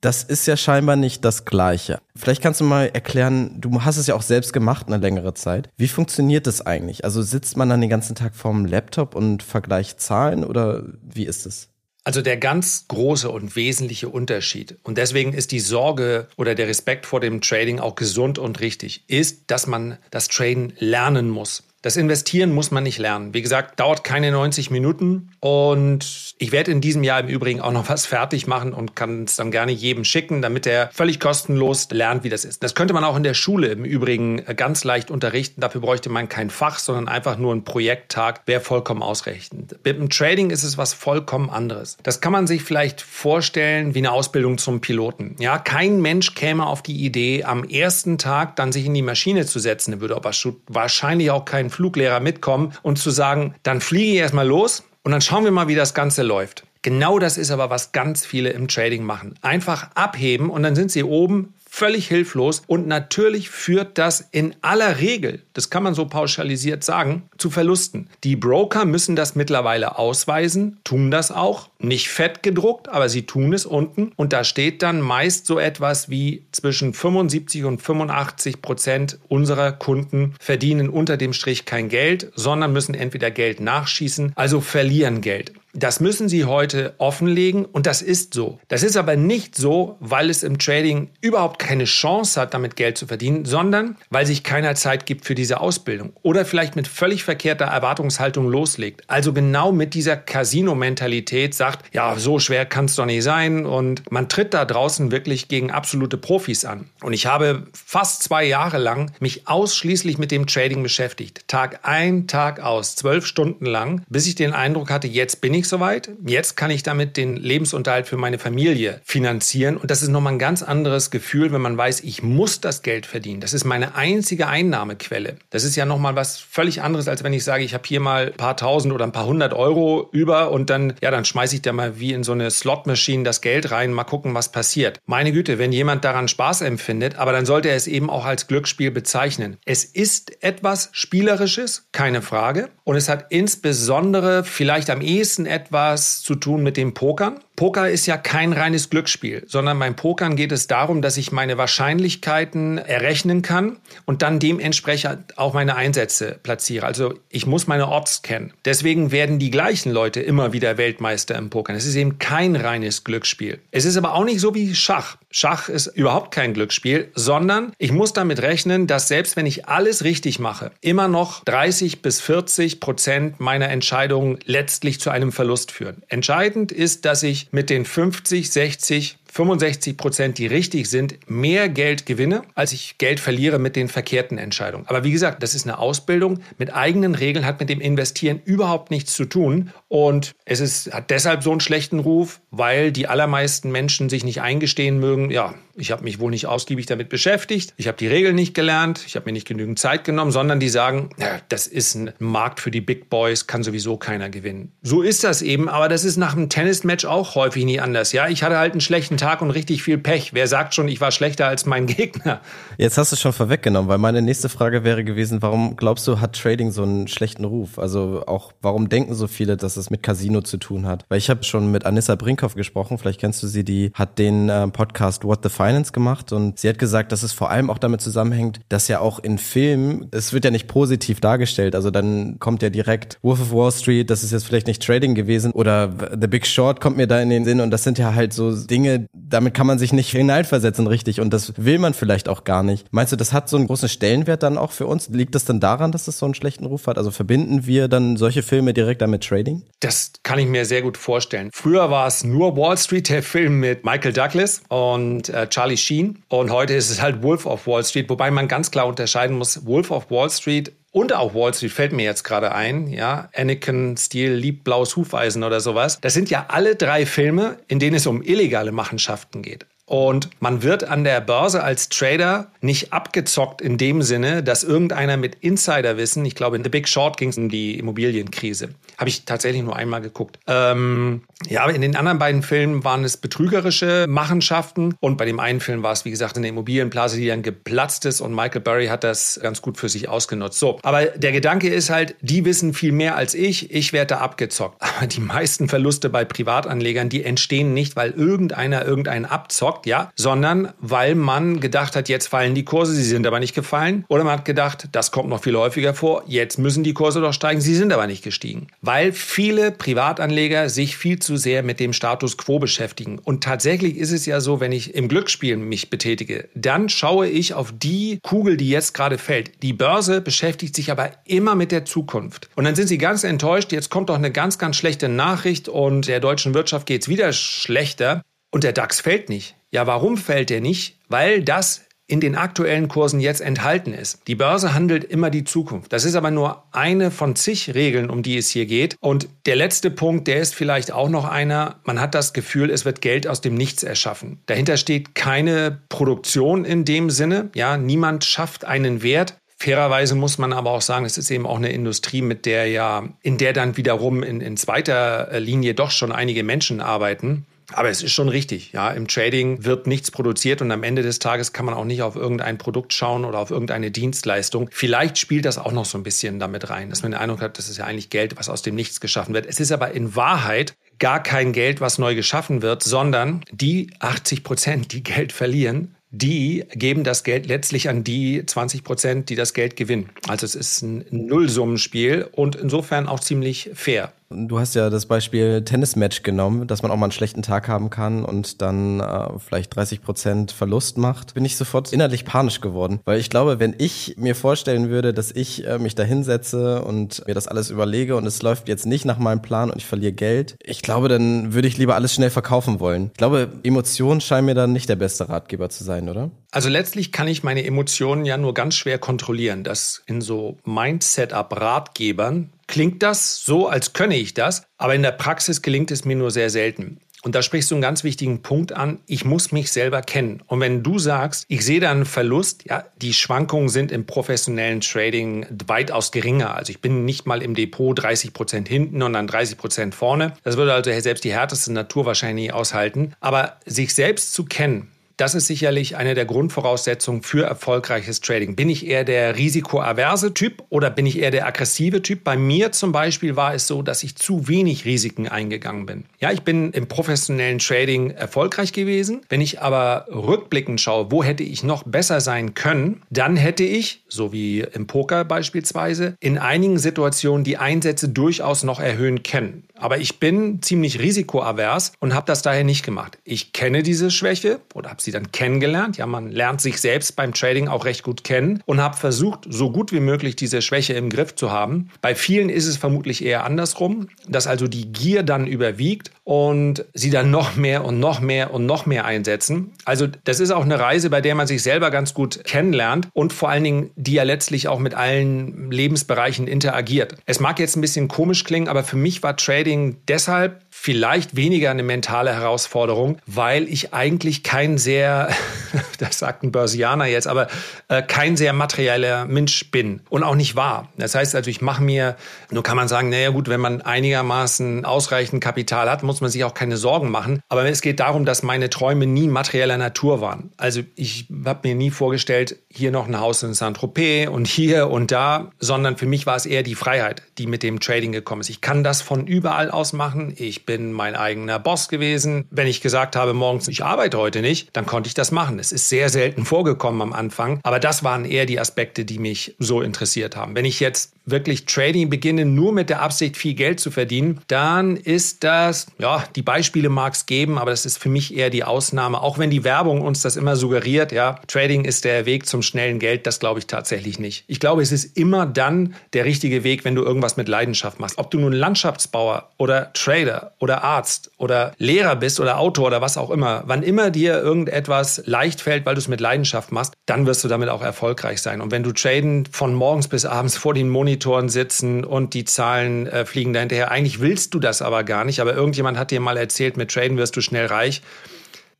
[0.00, 1.98] Das ist ja scheinbar nicht das Gleiche.
[2.14, 5.70] Vielleicht kannst du mal erklären, du hast es ja auch selbst gemacht eine längere Zeit.
[5.76, 7.04] Wie funktioniert das eigentlich?
[7.04, 11.46] Also sitzt man dann den ganzen Tag vorm Laptop und vergleicht Zahlen oder wie ist
[11.46, 11.70] es?
[12.08, 17.04] Also der ganz große und wesentliche Unterschied, und deswegen ist die Sorge oder der Respekt
[17.04, 21.67] vor dem Trading auch gesund und richtig, ist, dass man das Traden lernen muss.
[21.80, 23.34] Das Investieren muss man nicht lernen.
[23.34, 25.30] Wie gesagt, dauert keine 90 Minuten.
[25.38, 29.24] Und ich werde in diesem Jahr im Übrigen auch noch was fertig machen und kann
[29.24, 32.64] es dann gerne jedem schicken, damit er völlig kostenlos lernt, wie das ist.
[32.64, 35.60] Das könnte man auch in der Schule im Übrigen ganz leicht unterrichten.
[35.60, 38.42] Dafür bräuchte man kein Fach, sondern einfach nur einen Projekttag.
[38.46, 39.76] Wäre vollkommen ausreichend.
[39.84, 41.96] Mit dem Trading ist es was vollkommen anderes.
[42.02, 45.36] Das kann man sich vielleicht vorstellen wie eine Ausbildung zum Piloten.
[45.38, 49.46] Ja, kein Mensch käme auf die Idee, am ersten Tag dann sich in die Maschine
[49.46, 49.92] zu setzen.
[49.92, 50.32] Er würde aber
[50.66, 55.20] wahrscheinlich auch kein Fluglehrer mitkommen und zu sagen, dann fliege ich erstmal los und dann
[55.20, 56.64] schauen wir mal, wie das Ganze läuft.
[56.82, 59.34] Genau das ist aber, was ganz viele im Trading machen.
[59.42, 65.00] Einfach abheben und dann sind sie oben völlig hilflos und natürlich führt das in aller
[65.00, 68.08] Regel, das kann man so pauschalisiert sagen, zu Verlusten.
[68.24, 73.52] Die Broker müssen das mittlerweile ausweisen, tun das auch, nicht fett gedruckt, aber sie tun
[73.52, 79.18] es unten und da steht dann meist so etwas wie zwischen 75 und 85 Prozent
[79.28, 85.20] unserer Kunden verdienen unter dem Strich kein Geld, sondern müssen entweder Geld nachschießen, also verlieren
[85.20, 85.52] Geld.
[85.74, 88.58] Das müssen Sie heute offenlegen und das ist so.
[88.68, 92.96] Das ist aber nicht so, weil es im Trading überhaupt keine Chance hat, damit Geld
[92.96, 97.22] zu verdienen, sondern weil sich keiner Zeit gibt für diese Ausbildung oder vielleicht mit völlig
[97.22, 99.02] verkehrter Erwartungshaltung loslegt.
[99.08, 101.54] Also genau mit dieser Casino-Mentalität
[101.92, 105.70] ja, so schwer kann es doch nicht sein und man tritt da draußen wirklich gegen
[105.70, 106.88] absolute Profis an.
[107.02, 111.46] Und ich habe fast zwei Jahre lang mich ausschließlich mit dem Trading beschäftigt.
[111.48, 115.68] Tag ein, Tag aus, zwölf Stunden lang, bis ich den Eindruck hatte, jetzt bin ich
[115.68, 116.10] soweit.
[116.26, 119.76] Jetzt kann ich damit den Lebensunterhalt für meine Familie finanzieren.
[119.76, 123.06] Und das ist nochmal ein ganz anderes Gefühl, wenn man weiß, ich muss das Geld
[123.06, 123.40] verdienen.
[123.40, 125.36] Das ist meine einzige Einnahmequelle.
[125.50, 128.26] Das ist ja nochmal was völlig anderes, als wenn ich sage, ich habe hier mal
[128.28, 131.62] ein paar tausend oder ein paar hundert Euro über und dann, ja, dann schmeiße ich
[131.62, 135.00] da mal wie in so eine Slot-Maschine das Geld rein, mal gucken, was passiert.
[135.06, 138.46] Meine Güte, wenn jemand daran Spaß empfindet, aber dann sollte er es eben auch als
[138.46, 139.58] Glücksspiel bezeichnen.
[139.64, 142.70] Es ist etwas Spielerisches, keine Frage.
[142.84, 147.40] Und es hat insbesondere vielleicht am ehesten etwas zu tun mit dem Pokern.
[147.58, 151.58] Poker ist ja kein reines Glücksspiel, sondern beim Pokern geht es darum, dass ich meine
[151.58, 156.86] Wahrscheinlichkeiten errechnen kann und dann dementsprechend auch meine Einsätze platziere.
[156.86, 158.52] Also ich muss meine Odds kennen.
[158.64, 161.74] Deswegen werden die gleichen Leute immer wieder Weltmeister im Pokern.
[161.74, 163.58] Es ist eben kein reines Glücksspiel.
[163.72, 165.16] Es ist aber auch nicht so wie Schach.
[165.30, 170.04] Schach ist überhaupt kein Glücksspiel, sondern ich muss damit rechnen, dass selbst wenn ich alles
[170.04, 176.02] richtig mache, immer noch 30 bis 40 Prozent meiner Entscheidungen letztlich zu einem Verlust führen.
[176.06, 182.06] Entscheidend ist, dass ich mit den 50, 60, 65 Prozent, die richtig sind, mehr Geld
[182.06, 184.86] gewinne, als ich Geld verliere mit den verkehrten Entscheidungen.
[184.86, 188.90] Aber wie gesagt, das ist eine Ausbildung mit eigenen Regeln, hat mit dem Investieren überhaupt
[188.90, 189.70] nichts zu tun.
[189.88, 194.40] Und es ist, hat deshalb so einen schlechten Ruf, weil die allermeisten Menschen sich nicht
[194.40, 198.34] eingestehen mögen, ja, ich habe mich wohl nicht ausgiebig damit beschäftigt, ich habe die Regeln
[198.34, 201.94] nicht gelernt, ich habe mir nicht genügend Zeit genommen, sondern die sagen, ja, das ist
[201.94, 204.72] ein Markt für die Big Boys, kann sowieso keiner gewinnen.
[204.82, 208.12] So ist das eben, aber das ist nach einem Tennismatch auch häufig nie anders.
[208.12, 210.32] Ja, ich hatte halt einen schlechten Tag und richtig viel Pech.
[210.32, 212.40] Wer sagt schon, ich war schlechter als mein Gegner?
[212.78, 216.20] Jetzt hast du es schon vorweggenommen, weil meine nächste Frage wäre gewesen, warum glaubst du,
[216.20, 217.78] hat Trading so einen schlechten Ruf?
[217.78, 221.04] Also auch, warum denken so viele, dass es mit Casino zu tun hat?
[221.08, 224.48] Weil ich habe schon mit Anissa Brinkhoff gesprochen, vielleicht kennst du sie, die hat den
[224.48, 227.78] äh, Podcast What the Finance gemacht und sie hat gesagt, dass es vor allem auch
[227.78, 232.38] damit zusammenhängt, dass ja auch in Filmen, es wird ja nicht positiv dargestellt, also dann
[232.38, 235.92] kommt ja direkt Wolf of Wall Street, das ist jetzt vielleicht nicht Trading gewesen oder
[236.20, 238.54] The Big Short kommt mir da in den Sinn und das sind ja halt so
[238.54, 242.62] Dinge, damit kann man sich nicht hineinversetzen richtig und das will man vielleicht auch gar
[242.62, 242.86] nicht.
[242.90, 245.08] Meinst du, das hat so einen großen Stellenwert dann auch für uns?
[245.08, 246.98] Liegt das dann daran, dass es so einen schlechten Ruf hat?
[246.98, 249.62] Also verbinden wir dann solche Filme direkt damit Trading?
[249.80, 251.50] Das kann ich mir sehr gut vorstellen.
[251.52, 256.22] Früher war es nur Wall Street, der Film mit Michael Douglas und äh, Charlie Sheen
[256.28, 259.66] und heute ist es halt Wolf of Wall Street, wobei man ganz klar unterscheiden muss,
[259.66, 263.96] Wolf of Wall Street und auch Wall Street fällt mir jetzt gerade ein, ja, Anakin
[263.96, 266.00] Steele liebt blaues Hufeisen oder sowas.
[266.00, 269.66] Das sind ja alle drei Filme, in denen es um illegale Machenschaften geht.
[269.88, 275.16] Und man wird an der Börse als Trader nicht abgezockt in dem Sinne, dass irgendeiner
[275.16, 279.24] mit Insiderwissen, ich glaube in The Big Short ging es um die Immobilienkrise, habe ich
[279.24, 280.38] tatsächlich nur einmal geguckt.
[280.46, 285.40] Ähm, ja, aber in den anderen beiden Filmen waren es betrügerische Machenschaften und bei dem
[285.40, 288.88] einen Film war es, wie gesagt, eine Immobilienblase, die dann geplatzt ist und Michael Burry
[288.88, 290.58] hat das ganz gut für sich ausgenutzt.
[290.58, 294.18] So, aber der Gedanke ist halt, die wissen viel mehr als ich, ich werde da
[294.18, 294.82] abgezockt.
[294.98, 300.12] Aber die meisten Verluste bei Privatanlegern, die entstehen nicht, weil irgendeiner irgendeinen abzockt, geschockt, ja,
[300.16, 304.04] sondern weil man gedacht hat, jetzt fallen die Kurse, sie sind aber nicht gefallen.
[304.08, 307.32] Oder man hat gedacht, das kommt noch viel häufiger vor, jetzt müssen die Kurse doch
[307.32, 308.68] steigen, sie sind aber nicht gestiegen.
[308.80, 313.18] Weil viele Privatanleger sich viel zu sehr mit dem Status quo beschäftigen.
[313.18, 317.54] Und tatsächlich ist es ja so, wenn ich im Glücksspiel mich betätige, dann schaue ich
[317.54, 319.62] auf die Kugel, die jetzt gerade fällt.
[319.62, 322.48] Die Börse beschäftigt sich aber immer mit der Zukunft.
[322.56, 326.08] Und dann sind sie ganz enttäuscht, jetzt kommt doch eine ganz, ganz schlechte Nachricht und
[326.08, 328.22] der deutschen Wirtschaft geht es wieder schlechter.
[328.50, 329.56] Und der DAX fällt nicht.
[329.70, 330.98] Ja, warum fällt er nicht?
[331.08, 334.26] Weil das in den aktuellen Kursen jetzt enthalten ist.
[334.26, 335.92] Die Börse handelt immer die Zukunft.
[335.92, 338.96] Das ist aber nur eine von zig Regeln, um die es hier geht.
[339.00, 341.80] Und der letzte Punkt, der ist vielleicht auch noch einer.
[341.84, 344.40] Man hat das Gefühl, es wird Geld aus dem Nichts erschaffen.
[344.46, 347.50] Dahinter steht keine Produktion in dem Sinne.
[347.54, 349.36] Ja, niemand schafft einen Wert.
[349.60, 353.08] Fairerweise muss man aber auch sagen, es ist eben auch eine Industrie, mit der ja,
[353.22, 357.44] in der dann wiederum in, in zweiter Linie doch schon einige Menschen arbeiten.
[357.72, 358.90] Aber es ist schon richtig, ja.
[358.90, 362.16] Im Trading wird nichts produziert und am Ende des Tages kann man auch nicht auf
[362.16, 364.70] irgendein Produkt schauen oder auf irgendeine Dienstleistung.
[364.72, 367.58] Vielleicht spielt das auch noch so ein bisschen damit rein, dass man den Eindruck hat,
[367.58, 369.44] das ist ja eigentlich Geld, was aus dem Nichts geschaffen wird.
[369.44, 374.44] Es ist aber in Wahrheit gar kein Geld, was neu geschaffen wird, sondern die 80
[374.44, 379.52] Prozent, die Geld verlieren, die geben das Geld letztlich an die 20 Prozent, die das
[379.52, 380.08] Geld gewinnen.
[380.26, 384.12] Also es ist ein Nullsummenspiel und insofern auch ziemlich fair.
[384.30, 387.88] Du hast ja das Beispiel Tennismatch genommen, dass man auch mal einen schlechten Tag haben
[387.88, 391.32] kann und dann äh, vielleicht 30 Prozent Verlust macht.
[391.32, 395.30] Bin ich sofort innerlich panisch geworden, weil ich glaube, wenn ich mir vorstellen würde, dass
[395.30, 399.06] ich äh, mich da hinsetze und mir das alles überlege und es läuft jetzt nicht
[399.06, 402.30] nach meinem Plan und ich verliere Geld, ich glaube, dann würde ich lieber alles schnell
[402.30, 403.06] verkaufen wollen.
[403.12, 406.30] Ich glaube, Emotionen scheinen mir dann nicht der beste Ratgeber zu sein, oder?
[406.50, 409.64] Also letztlich kann ich meine Emotionen ja nur ganz schwer kontrollieren.
[409.64, 415.60] Das in so Mindset-Up-Ratgebern klingt das so, als könne ich das, aber in der Praxis
[415.60, 417.00] gelingt es mir nur sehr selten.
[417.22, 419.00] Und da sprichst du einen ganz wichtigen Punkt an.
[419.06, 420.42] Ich muss mich selber kennen.
[420.46, 424.80] Und wenn du sagst, ich sehe da einen Verlust, ja, die Schwankungen sind im professionellen
[424.80, 426.54] Trading weitaus geringer.
[426.54, 430.34] Also ich bin nicht mal im Depot 30 Prozent hinten und dann 30 Prozent vorne.
[430.44, 433.14] Das würde also selbst die härteste Natur wahrscheinlich nicht aushalten.
[433.20, 438.54] Aber sich selbst zu kennen, das ist sicherlich eine der Grundvoraussetzungen für erfolgreiches Trading.
[438.54, 442.22] Bin ich eher der risikoaverse Typ oder bin ich eher der aggressive Typ?
[442.22, 446.04] Bei mir zum Beispiel war es so, dass ich zu wenig Risiken eingegangen bin.
[446.20, 449.22] Ja, ich bin im professionellen Trading erfolgreich gewesen.
[449.28, 454.04] Wenn ich aber rückblickend schaue, wo hätte ich noch besser sein können, dann hätte ich,
[454.08, 459.64] so wie im Poker beispielsweise, in einigen Situationen die Einsätze durchaus noch erhöhen können.
[459.74, 463.18] Aber ich bin ziemlich risikoavers und habe das daher nicht gemacht.
[463.24, 465.96] Ich kenne diese Schwäche oder habe sie dann kennengelernt.
[465.96, 469.70] Ja, man lernt sich selbst beim Trading auch recht gut kennen und habe versucht, so
[469.70, 471.90] gut wie möglich diese Schwäche im Griff zu haben.
[472.00, 477.10] Bei vielen ist es vermutlich eher andersrum, dass also die Gier dann überwiegt und sie
[477.10, 479.72] dann noch mehr und noch mehr und noch mehr einsetzen.
[479.84, 483.32] Also das ist auch eine Reise, bei der man sich selber ganz gut kennenlernt und
[483.32, 487.14] vor allen Dingen, die ja letztlich auch mit allen Lebensbereichen interagiert.
[487.26, 491.72] Es mag jetzt ein bisschen komisch klingen, aber für mich war Trading deshalb vielleicht weniger
[491.72, 495.28] eine mentale Herausforderung, weil ich eigentlich kein sehr,
[495.98, 497.48] das sagt ein Börsianer jetzt, aber
[497.88, 500.88] äh, kein sehr materieller Mensch bin und auch nicht war.
[500.96, 502.16] Das heißt also, ich mache mir,
[502.52, 506.44] nur kann man sagen, naja gut, wenn man einigermaßen ausreichend Kapital hat, muss man sich
[506.44, 507.40] auch keine Sorgen machen.
[507.48, 510.52] Aber es geht darum, dass meine Träume nie materieller Natur waren.
[510.58, 515.10] Also ich habe mir nie vorgestellt, hier noch ein Haus in Saint-Tropez und hier und
[515.10, 518.48] da, sondern für mich war es eher die Freiheit, die mit dem Trading gekommen ist.
[518.48, 520.32] Ich kann das von überall aus machen.
[520.36, 522.46] Ich bin mein eigener Boss gewesen.
[522.50, 525.58] Wenn ich gesagt habe morgens, ich arbeite heute nicht, dann konnte ich das machen.
[525.58, 529.56] Es ist sehr selten vorgekommen am Anfang, aber das waren eher die Aspekte, die mich
[529.58, 530.54] so interessiert haben.
[530.54, 534.96] Wenn ich jetzt wirklich Trading beginne, nur mit der Absicht, viel Geld zu verdienen, dann
[534.96, 538.64] ist das, ja, die Beispiele mag es geben, aber das ist für mich eher die
[538.64, 539.20] Ausnahme.
[539.22, 542.98] Auch wenn die Werbung uns das immer suggeriert, ja, Trading ist der Weg zum schnellen
[542.98, 544.44] Geld, das glaube ich tatsächlich nicht.
[544.46, 548.18] Ich glaube, es ist immer dann der richtige Weg, wenn du irgendwas mit Leidenschaft machst.
[548.18, 553.16] Ob du nun Landschaftsbauer oder Trader oder Arzt oder Lehrer bist oder Autor oder was
[553.16, 557.26] auch immer, wann immer dir irgendetwas leicht fällt, weil du es mit Leidenschaft machst, dann
[557.26, 558.60] wirst du damit auch erfolgreich sein.
[558.60, 563.08] Und wenn du Traden von morgens bis abends vor den Monitoren sitzen und die Zahlen
[563.08, 566.36] äh, fliegen dahinterher, eigentlich willst du das aber gar nicht, aber irgendjemand hat dir mal
[566.36, 568.02] erzählt, mit Traden wirst du schnell reich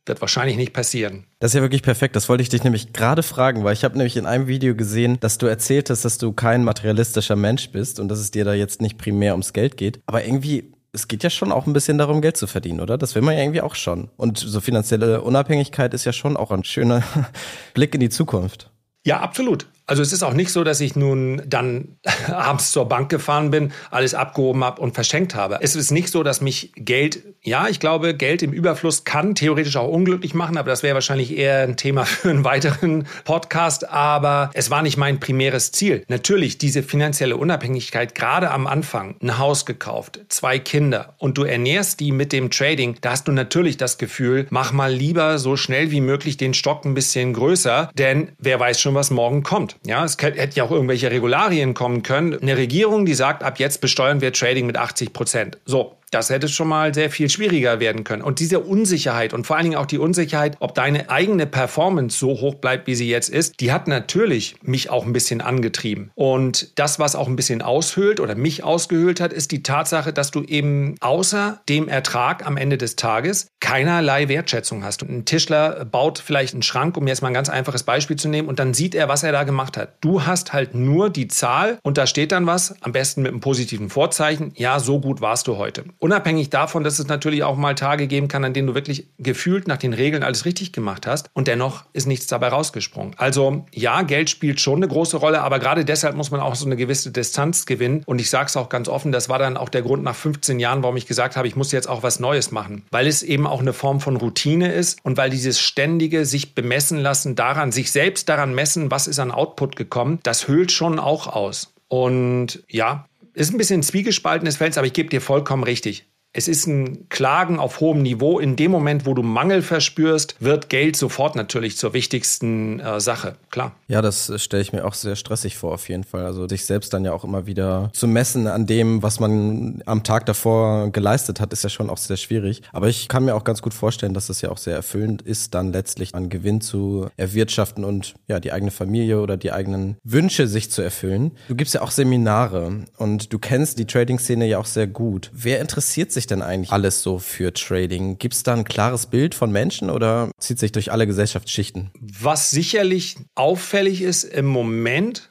[0.05, 1.25] wird wahrscheinlich nicht passieren.
[1.39, 2.15] Das ist ja wirklich perfekt.
[2.15, 5.19] Das wollte ich dich nämlich gerade fragen, weil ich habe nämlich in einem Video gesehen,
[5.19, 8.55] dass du erzählt hast, dass du kein materialistischer Mensch bist und dass es dir da
[8.55, 9.99] jetzt nicht primär ums Geld geht.
[10.07, 12.97] Aber irgendwie es geht ja schon auch ein bisschen darum, Geld zu verdienen, oder?
[12.97, 14.09] Das will man ja irgendwie auch schon.
[14.17, 17.03] Und so finanzielle Unabhängigkeit ist ja schon auch ein schöner
[17.75, 18.71] Blick in die Zukunft.
[19.05, 19.67] Ja, absolut.
[19.89, 21.97] Also es ist auch nicht so, dass ich nun dann
[22.27, 25.57] abends zur Bank gefahren bin, alles abgehoben habe und verschenkt habe.
[25.61, 29.77] Es ist nicht so, dass mich Geld, ja, ich glaube, Geld im Überfluss kann theoretisch
[29.77, 33.89] auch unglücklich machen, aber das wäre wahrscheinlich eher ein Thema für einen weiteren Podcast.
[33.89, 36.03] Aber es war nicht mein primäres Ziel.
[36.07, 41.99] Natürlich diese finanzielle Unabhängigkeit, gerade am Anfang, ein Haus gekauft, zwei Kinder und du ernährst
[41.99, 45.89] die mit dem Trading, da hast du natürlich das Gefühl, mach mal lieber so schnell
[45.89, 49.78] wie möglich den Stock ein bisschen größer, denn wer weiß schon, was morgen kommt.
[49.85, 52.37] Ja, es hätte ja auch irgendwelche Regularien kommen können.
[52.39, 55.57] Eine Regierung, die sagt, ab jetzt besteuern wir Trading mit 80 Prozent.
[55.65, 58.21] So, das hätte schon mal sehr viel schwieriger werden können.
[58.21, 62.29] Und diese Unsicherheit und vor allen Dingen auch die Unsicherheit, ob deine eigene Performance so
[62.41, 66.11] hoch bleibt, wie sie jetzt ist, die hat natürlich mich auch ein bisschen angetrieben.
[66.15, 70.31] Und das, was auch ein bisschen aushöhlt oder mich ausgehöhlt hat, ist die Tatsache, dass
[70.31, 75.03] du eben außer dem Ertrag am Ende des Tages keinerlei Wertschätzung hast.
[75.03, 78.47] Ein Tischler baut vielleicht einen Schrank, um jetzt mal ein ganz einfaches Beispiel zu nehmen,
[78.47, 79.93] und dann sieht er, was er da gemacht hat.
[80.01, 83.41] Du hast halt nur die Zahl und da steht dann was, am besten mit einem
[83.41, 84.53] positiven Vorzeichen.
[84.55, 85.83] Ja, so gut warst du heute.
[85.99, 89.67] Unabhängig davon, dass es natürlich auch mal Tage geben kann, an denen du wirklich gefühlt
[89.67, 93.15] nach den Regeln alles richtig gemacht hast und dennoch ist nichts dabei rausgesprungen.
[93.17, 96.65] Also ja, Geld spielt schon eine große Rolle, aber gerade deshalb muss man auch so
[96.65, 98.03] eine gewisse Distanz gewinnen.
[98.05, 100.59] Und ich sage es auch ganz offen, das war dann auch der Grund nach 15
[100.59, 103.45] Jahren, warum ich gesagt habe, ich muss jetzt auch was Neues machen, weil es eben
[103.45, 107.91] auch eine Form von Routine ist und weil dieses ständige sich bemessen lassen daran, sich
[107.91, 111.73] selbst daran messen, was ist an Output gekommen, das höhlt schon auch aus.
[111.89, 113.08] Und ja,
[113.39, 116.05] ist ein bisschen zwiegespaltenes Feld, aber ich gebe dir vollkommen richtig.
[116.31, 118.37] Es ist ein Klagen auf hohem Niveau.
[118.37, 123.35] In dem Moment, wo du Mangel verspürst, wird Geld sofort natürlich zur wichtigsten äh, Sache.
[123.49, 123.75] Klar.
[123.87, 126.25] Ja, das stelle ich mir auch sehr stressig vor, auf jeden Fall.
[126.25, 130.03] Also sich selbst dann ja auch immer wieder zu messen an dem, was man am
[130.03, 132.61] Tag davor geleistet hat, ist ja schon auch sehr schwierig.
[132.73, 135.55] Aber ich kann mir auch ganz gut vorstellen, dass es ja auch sehr erfüllend ist,
[135.55, 140.47] dann letztlich an Gewinn zu erwirtschaften und ja, die eigene Familie oder die eigenen Wünsche
[140.47, 141.31] sich zu erfüllen.
[141.47, 145.31] Du gibst ja auch Seminare und du kennst die Trading-Szene ja auch sehr gut.
[145.33, 148.17] Wer interessiert sich sich denn eigentlich alles so für Trading?
[148.17, 151.91] Gibt es da ein klares Bild von Menschen oder zieht sich durch alle Gesellschaftsschichten?
[151.99, 155.29] Was sicherlich auffällig ist im Moment,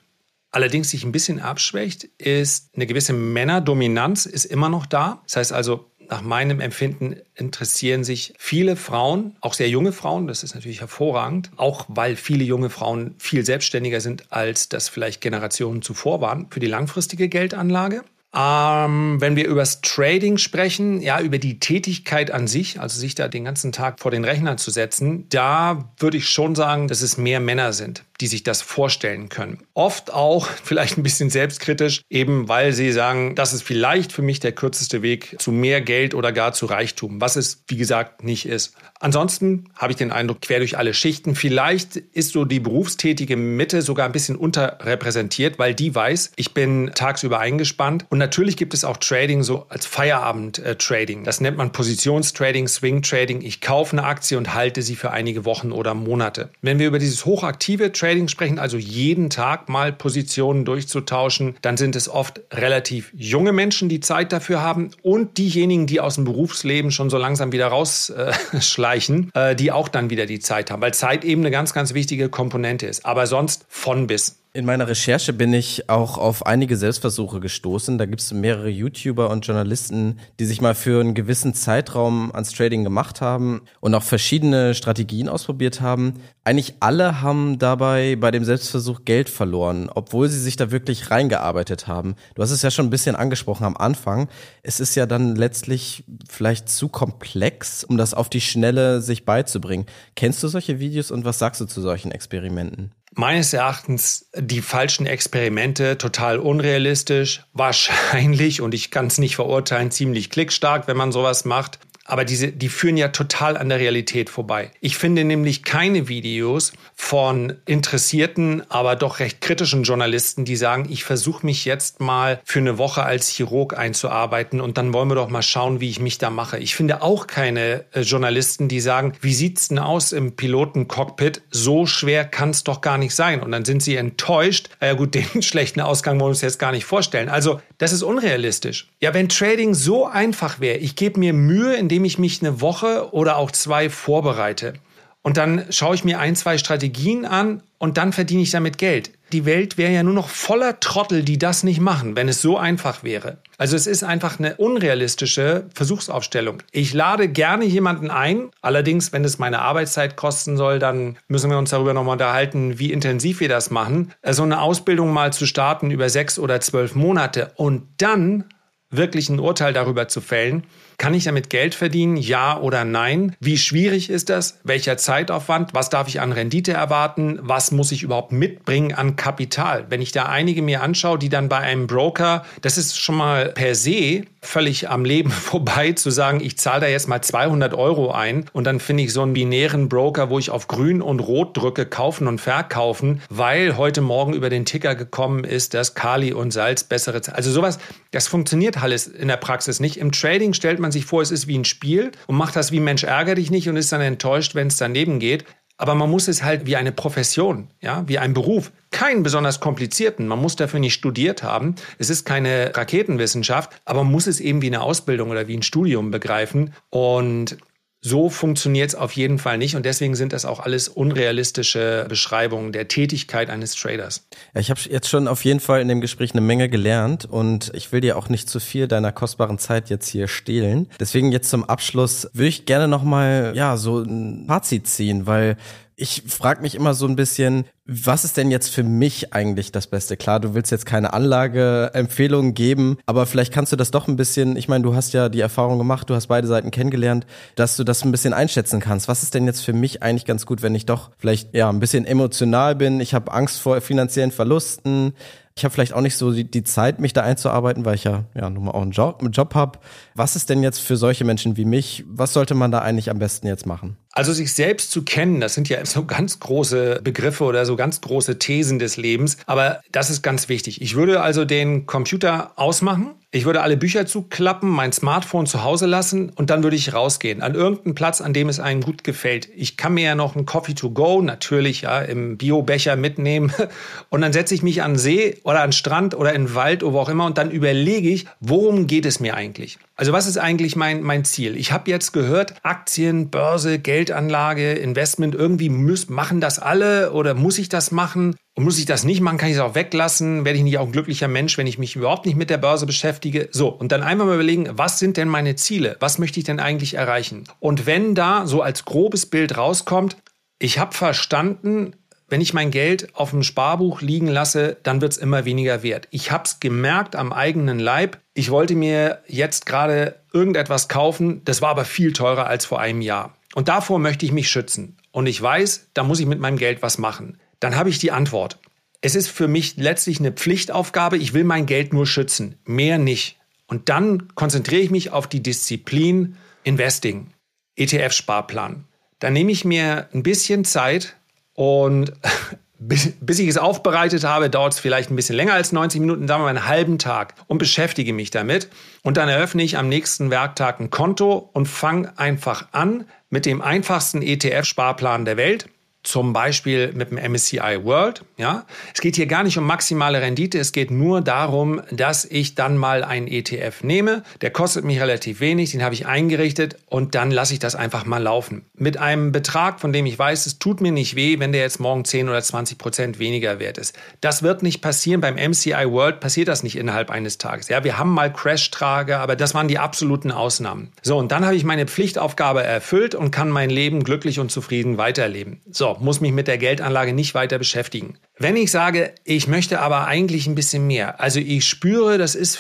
[0.51, 5.21] allerdings sich ein bisschen abschwächt, ist eine gewisse Männerdominanz ist immer noch da.
[5.25, 10.43] Das heißt also, nach meinem Empfinden interessieren sich viele Frauen, auch sehr junge Frauen, das
[10.43, 15.83] ist natürlich hervorragend, auch weil viele junge Frauen viel selbstständiger sind, als das vielleicht Generationen
[15.83, 18.05] zuvor waren, für die langfristige Geldanlage.
[18.35, 23.15] Ähm, wenn wir über das Trading sprechen, ja, über die Tätigkeit an sich, also sich
[23.15, 27.01] da den ganzen Tag vor den Rechner zu setzen, da würde ich schon sagen, dass
[27.01, 29.59] es mehr Männer sind die sich das vorstellen können.
[29.75, 34.41] Oft auch vielleicht ein bisschen selbstkritisch, eben weil sie sagen, das ist vielleicht für mich
[34.41, 38.47] der kürzeste Weg zu mehr Geld oder gar zu Reichtum, was es, wie gesagt, nicht
[38.47, 38.75] ist.
[39.01, 43.83] Ansonsten habe ich den Eindruck, quer durch alle Schichten, vielleicht ist so die berufstätige Mitte
[43.83, 48.07] sogar ein bisschen unterrepräsentiert, weil die weiß, ich bin tagsüber eingespannt.
[48.11, 51.25] Und natürlich gibt es auch Trading so als Feierabend-Trading.
[51.25, 53.43] Das nennt man Positionstrading, Swing-Trading.
[53.43, 56.51] Ich kaufe eine Aktie und halte sie für einige Wochen oder Monate.
[56.63, 61.77] Wenn wir über dieses hochaktive Trading Trading sprechen, also jeden Tag mal Positionen durchzutauschen, dann
[61.77, 66.25] sind es oft relativ junge Menschen, die Zeit dafür haben und diejenigen, die aus dem
[66.25, 70.81] Berufsleben schon so langsam wieder rausschleichen, äh, äh, die auch dann wieder die Zeit haben,
[70.81, 73.05] weil Zeit eben eine ganz, ganz wichtige Komponente ist.
[73.05, 74.38] Aber sonst von bis.
[74.55, 77.99] In meiner Recherche bin ich auch auf einige Selbstversuche gestoßen.
[77.99, 82.53] Da gibt es mehrere YouTuber und Journalisten, die sich mal für einen gewissen Zeitraum ans
[82.53, 86.15] Trading gemacht haben und auch verschiedene Strategien ausprobiert haben.
[86.45, 91.87] Eigentlich alle haben dabei bei dem Selbstversuch Geld verloren, obwohl sie sich da wirklich reingearbeitet
[91.87, 92.17] haben.
[92.35, 94.29] Du hast es ja schon ein bisschen angesprochen am Anfang.
[94.63, 99.85] Es ist ja dann letztlich vielleicht zu komplex, um das auf die Schnelle sich beizubringen.
[100.17, 102.93] Kennst du solche Videos und was sagst du zu solchen Experimenten?
[103.15, 110.31] Meines Erachtens die falschen Experimente total unrealistisch, wahrscheinlich, und ich kann es nicht verurteilen, ziemlich
[110.31, 111.79] klickstark, wenn man sowas macht.
[112.09, 114.71] Aber diese, die führen ja total an der Realität vorbei.
[114.81, 121.05] Ich finde nämlich keine Videos von interessierten, aber doch recht kritischen Journalisten, die sagen, ich
[121.05, 125.29] versuche mich jetzt mal für eine Woche als Chirurg einzuarbeiten und dann wollen wir doch
[125.29, 126.59] mal schauen, wie ich mich da mache.
[126.59, 131.43] Ich finde auch keine äh, Journalisten, die sagen, wie sieht's denn aus im Pilotencockpit?
[131.51, 133.43] So schwer kann es doch gar nicht sein.
[133.43, 134.71] Und dann sind sie enttäuscht.
[134.81, 137.29] Ja gut, den schlechten Ausgang wollen wir uns jetzt gar nicht vorstellen.
[137.29, 138.89] Also das ist unrealistisch.
[139.01, 143.13] Ja, wenn Trading so einfach wäre, ich gebe mir Mühe, indem ich mich eine Woche
[143.13, 144.75] oder auch zwei vorbereite.
[145.23, 149.13] Und dann schaue ich mir ein, zwei Strategien an und dann verdiene ich damit Geld.
[149.33, 152.57] Die Welt wäre ja nur noch voller Trottel, die das nicht machen, wenn es so
[152.57, 153.39] einfach wäre.
[153.59, 156.63] Also es ist einfach eine unrealistische Versuchsaufstellung.
[156.71, 158.51] Ich lade gerne jemanden ein.
[158.63, 162.93] Allerdings, wenn es meine Arbeitszeit kosten soll, dann müssen wir uns darüber nochmal unterhalten, wie
[162.93, 164.13] intensiv wir das machen.
[164.23, 168.45] So also eine Ausbildung mal zu starten über sechs oder zwölf Monate und dann
[168.91, 170.65] wirklich ein Urteil darüber zu fällen,
[170.99, 172.17] kann ich damit Geld verdienen?
[172.17, 173.37] Ja oder nein?
[173.39, 174.59] Wie schwierig ist das?
[174.65, 175.73] Welcher Zeitaufwand?
[175.73, 177.39] Was darf ich an Rendite erwarten?
[177.41, 179.87] Was muss ich überhaupt mitbringen an Kapital?
[179.89, 183.51] Wenn ich da einige mir anschaue, die dann bei einem Broker, das ist schon mal
[183.51, 188.11] per se völlig am Leben vorbei, zu sagen, ich zahle da jetzt mal 200 Euro
[188.11, 191.57] ein und dann finde ich so einen binären Broker, wo ich auf grün und rot
[191.57, 196.53] drücke, kaufen und verkaufen, weil heute Morgen über den Ticker gekommen ist, dass Kali und
[196.53, 197.79] Salz bessere, also sowas,
[198.11, 199.99] das funktioniert alles in der Praxis nicht.
[199.99, 202.73] Im Trading stellt man man sich vor, es ist wie ein Spiel und macht das
[202.73, 205.45] wie Mensch ärger dich nicht und ist dann enttäuscht, wenn es daneben geht.
[205.77, 210.27] Aber man muss es halt wie eine Profession, ja, wie ein Beruf, keinen besonders komplizierten.
[210.27, 211.77] Man muss dafür nicht studiert haben.
[211.99, 215.63] Es ist keine Raketenwissenschaft, aber man muss es eben wie eine Ausbildung oder wie ein
[215.63, 216.73] Studium begreifen.
[216.91, 217.59] Und
[218.01, 222.73] so funktioniert es auf jeden Fall nicht und deswegen sind das auch alles unrealistische Beschreibungen
[222.73, 224.27] der Tätigkeit eines Traders.
[224.55, 227.73] Ja, ich habe jetzt schon auf jeden Fall in dem Gespräch eine Menge gelernt und
[227.75, 230.89] ich will dir auch nicht zu viel deiner kostbaren Zeit jetzt hier stehlen.
[231.01, 235.57] Deswegen jetzt zum Abschluss würde ich gerne noch mal ja so ein Fazit ziehen, weil
[236.01, 239.89] ich frage mich immer so ein bisschen, was ist denn jetzt für mich eigentlich das
[239.89, 240.17] Beste?
[240.17, 244.57] Klar, du willst jetzt keine Anlageempfehlungen geben, aber vielleicht kannst du das doch ein bisschen,
[244.57, 247.27] ich meine, du hast ja die Erfahrung gemacht, du hast beide Seiten kennengelernt,
[247.57, 249.09] dass du das ein bisschen einschätzen kannst.
[249.09, 251.81] Was ist denn jetzt für mich eigentlich ganz gut, wenn ich doch vielleicht ja ein
[251.81, 255.15] bisschen emotional bin, ich habe Angst vor finanziellen Verlusten,
[255.57, 258.27] ich habe vielleicht auch nicht so die, die, Zeit, mich da einzuarbeiten, weil ich ja,
[258.37, 259.81] ja nun mal auch einen Job, einen Job habe.
[260.15, 262.05] Was ist denn jetzt für solche Menschen wie mich?
[262.07, 263.97] Was sollte man da eigentlich am besten jetzt machen?
[264.13, 268.01] Also sich selbst zu kennen, das sind ja so ganz große Begriffe oder so ganz
[268.01, 269.37] große Thesen des Lebens.
[269.47, 270.81] Aber das ist ganz wichtig.
[270.81, 273.15] Ich würde also den Computer ausmachen.
[273.31, 277.43] Ich würde alle Bücher zuklappen, mein Smartphone zu Hause lassen und dann würde ich rausgehen
[277.43, 279.51] an irgendeinen Platz, an dem es einem gut gefällt.
[279.55, 283.53] Ich kann mir ja noch einen Coffee to go natürlich ja im Biobecher mitnehmen
[284.09, 287.01] und dann setze ich mich an See oder an Strand oder in Wald oder wo
[287.01, 289.79] auch immer und dann überlege ich, worum geht es mir eigentlich?
[289.99, 291.57] Also was ist eigentlich mein, mein Ziel?
[291.57, 297.59] Ich habe jetzt gehört, Aktien, Börse, Geldanlage, Investment, irgendwie müssen, machen das alle oder muss
[297.59, 298.37] ich das machen?
[298.55, 300.45] Und muss ich das nicht machen, kann ich es auch weglassen?
[300.45, 302.87] Werde ich nicht auch ein glücklicher Mensch, wenn ich mich überhaupt nicht mit der Börse
[302.87, 303.49] beschäftige?
[303.51, 305.97] So, und dann einfach mal überlegen, was sind denn meine Ziele?
[305.99, 307.43] Was möchte ich denn eigentlich erreichen?
[307.59, 310.17] Und wenn da so als grobes Bild rauskommt,
[310.61, 311.97] ich habe verstanden,
[312.29, 316.09] wenn ich mein Geld auf dem Sparbuch liegen lasse, dann wird es immer weniger wert.
[316.11, 318.19] Ich habe es gemerkt am eigenen Leib.
[318.39, 323.01] Ich wollte mir jetzt gerade irgendetwas kaufen, das war aber viel teurer als vor einem
[323.01, 323.37] Jahr.
[323.57, 324.97] Und davor möchte ich mich schützen.
[325.11, 327.41] Und ich weiß, da muss ich mit meinem Geld was machen.
[327.59, 328.61] Dann habe ich die Antwort.
[329.01, 331.17] Es ist für mich letztlich eine Pflichtaufgabe.
[331.17, 333.41] Ich will mein Geld nur schützen, mehr nicht.
[333.67, 337.33] Und dann konzentriere ich mich auf die Disziplin Investing,
[337.75, 338.85] ETF-Sparplan.
[339.19, 341.17] Dann nehme ich mir ein bisschen Zeit,
[341.59, 342.13] und
[342.79, 346.29] bis, bis ich es aufbereitet habe, dauert es vielleicht ein bisschen länger als 90 Minuten,
[346.29, 348.69] sagen wir mal einen halben Tag und beschäftige mich damit.
[349.03, 353.61] Und dann eröffne ich am nächsten Werktag ein Konto und fange einfach an mit dem
[353.61, 355.69] einfachsten ETF-Sparplan der Welt
[356.05, 358.25] zum Beispiel mit dem MSCI World.
[358.37, 360.59] Ja, es geht hier gar nicht um maximale Rendite.
[360.59, 364.23] Es geht nur darum, dass ich dann mal einen ETF nehme.
[364.41, 365.73] Der kostet mich relativ wenig.
[365.73, 368.65] Den habe ich eingerichtet und dann lasse ich das einfach mal laufen.
[368.75, 371.81] Mit einem Betrag, von dem ich weiß, es tut mir nicht weh, wenn der jetzt
[371.81, 373.99] morgen 10 oder 20 Prozent weniger wert ist.
[374.21, 375.21] Das wird nicht passieren.
[375.21, 377.69] Beim MCI World passiert das nicht innerhalb eines Tages.
[377.69, 380.93] Ja, wir haben mal Crash-Trage, aber das waren die absoluten Ausnahmen.
[381.03, 384.97] So, und dann habe ich meine Pflichtaufgabe erfüllt und kann mein Leben glücklich und zufrieden
[384.97, 385.61] weiterleben.
[385.71, 388.19] So, muss mich mit der Geldanlage nicht weiter beschäftigen.
[388.39, 392.59] Wenn ich sage, ich möchte aber eigentlich ein bisschen mehr, also ich spüre, das ist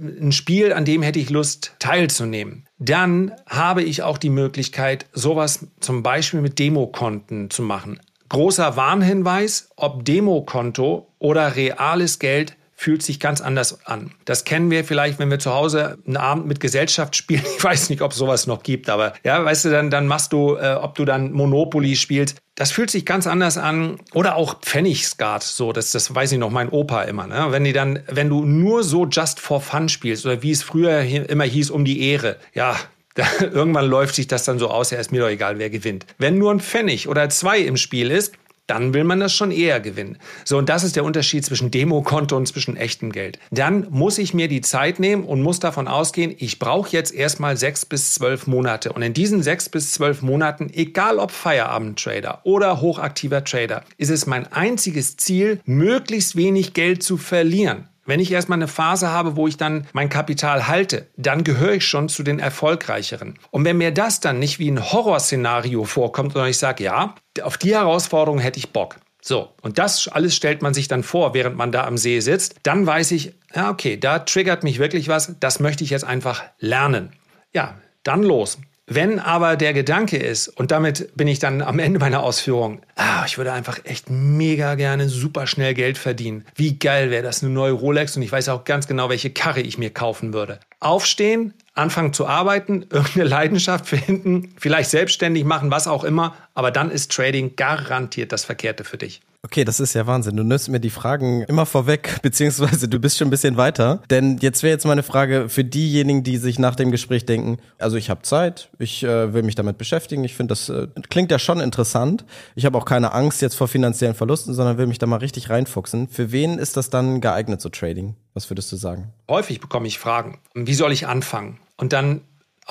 [0.00, 5.66] ein Spiel, an dem hätte ich Lust teilzunehmen, dann habe ich auch die Möglichkeit, sowas
[5.80, 8.00] zum Beispiel mit Demokonten zu machen.
[8.28, 14.12] Großer Warnhinweis, ob Demokonto oder reales Geld fühlt sich ganz anders an.
[14.24, 17.42] Das kennen wir vielleicht, wenn wir zu Hause einen Abend mit Gesellschaft spielen.
[17.56, 20.32] Ich weiß nicht, ob es sowas noch gibt, aber ja, weißt du, dann, dann machst
[20.32, 22.38] du, äh, ob du dann Monopoly spielst.
[22.62, 23.98] Das fühlt sich ganz anders an.
[24.14, 27.26] Oder auch Pfennigskat, so, das, das weiß ich noch, mein Opa immer.
[27.26, 27.46] Ne?
[27.48, 31.00] Wenn die dann, wenn du nur so just for fun spielst, oder wie es früher
[31.00, 32.76] immer hieß, um die Ehre, ja,
[33.16, 36.06] da, irgendwann läuft sich das dann so aus, ja, ist mir doch egal, wer gewinnt.
[36.18, 38.32] Wenn nur ein Pfennig oder zwei im Spiel ist,
[38.72, 40.16] dann will man das schon eher gewinnen.
[40.46, 43.38] So, und das ist der Unterschied zwischen Demokonto und zwischen echtem Geld.
[43.50, 47.58] Dann muss ich mir die Zeit nehmen und muss davon ausgehen, ich brauche jetzt erstmal
[47.58, 48.94] sechs bis zwölf Monate.
[48.94, 54.26] Und in diesen sechs bis zwölf Monaten, egal ob Feierabend-Trader oder hochaktiver Trader, ist es
[54.26, 57.88] mein einziges Ziel, möglichst wenig Geld zu verlieren.
[58.04, 61.86] Wenn ich erstmal eine Phase habe, wo ich dann mein Kapital halte, dann gehöre ich
[61.86, 63.38] schon zu den erfolgreicheren.
[63.50, 67.58] Und wenn mir das dann nicht wie ein Horrorszenario vorkommt, sondern ich sage, ja, auf
[67.58, 68.96] die Herausforderung hätte ich Bock.
[69.24, 72.56] So, und das alles stellt man sich dann vor, während man da am See sitzt.
[72.64, 76.42] Dann weiß ich, ja, okay, da triggert mich wirklich was, das möchte ich jetzt einfach
[76.58, 77.12] lernen.
[77.54, 78.58] Ja, dann los.
[78.86, 83.22] Wenn aber der Gedanke ist, und damit bin ich dann am Ende meiner Ausführung, ah,
[83.24, 86.44] ich würde einfach echt mega gerne super schnell Geld verdienen.
[86.56, 89.60] Wie geil wäre das, eine neue Rolex und ich weiß auch ganz genau, welche Karre
[89.60, 90.58] ich mir kaufen würde.
[90.80, 96.90] Aufstehen, anfangen zu arbeiten, irgendeine Leidenschaft finden, vielleicht selbstständig machen, was auch immer, aber dann
[96.90, 99.20] ist Trading garantiert das Verkehrte für dich.
[99.44, 100.36] Okay, das ist ja Wahnsinn.
[100.36, 104.00] Du nimmst mir die Fragen immer vorweg, beziehungsweise du bist schon ein bisschen weiter.
[104.08, 107.96] Denn jetzt wäre jetzt meine Frage für diejenigen, die sich nach dem Gespräch denken, also
[107.96, 111.40] ich habe Zeit, ich äh, will mich damit beschäftigen, ich finde, das äh, klingt ja
[111.40, 112.24] schon interessant.
[112.54, 115.50] Ich habe auch keine Angst jetzt vor finanziellen Verlusten, sondern will mich da mal richtig
[115.50, 116.06] reinfuchsen.
[116.06, 118.14] Für wen ist das dann geeignet, so Trading?
[118.34, 119.12] Was würdest du sagen?
[119.28, 120.38] Häufig bekomme ich Fragen.
[120.54, 121.58] Wie soll ich anfangen?
[121.76, 122.20] Und dann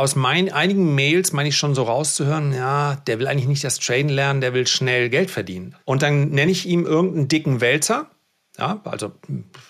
[0.02, 3.78] aus meinen einigen Mails meine ich schon so rauszuhören, ja, der will eigentlich nicht das
[3.78, 5.76] Traden lernen, der will schnell Geld verdienen.
[5.86, 8.10] Und dann nenne ich ihm irgendeinen dicken Wälzer.
[8.58, 9.12] Ja, also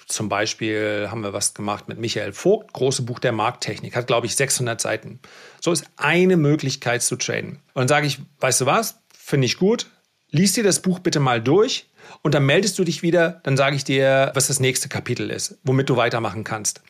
[0.07, 4.25] zum Beispiel haben wir was gemacht mit Michael Vogt, große Buch der Markttechnik, hat glaube
[4.25, 5.19] ich 600 Seiten.
[5.59, 7.59] So ist eine Möglichkeit zu traden.
[7.73, 9.87] Und dann sage ich, weißt du was, finde ich gut,
[10.29, 11.89] lies dir das Buch bitte mal durch
[12.21, 15.57] und dann meldest du dich wieder, dann sage ich dir, was das nächste Kapitel ist,
[15.63, 16.81] womit du weitermachen kannst.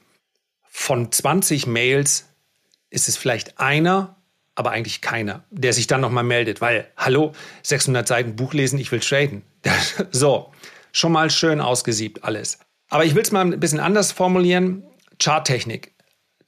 [0.69, 2.30] Von 20 Mails
[2.91, 4.17] ist es vielleicht einer,
[4.53, 7.31] aber eigentlich keiner, der sich dann nochmal meldet, weil, hallo,
[7.63, 9.41] 600 Seiten Buch lesen, ich will traden.
[10.11, 10.51] so,
[10.91, 12.59] schon mal schön ausgesiebt alles.
[12.89, 14.83] Aber ich will es mal ein bisschen anders formulieren.
[15.19, 15.93] Charttechnik,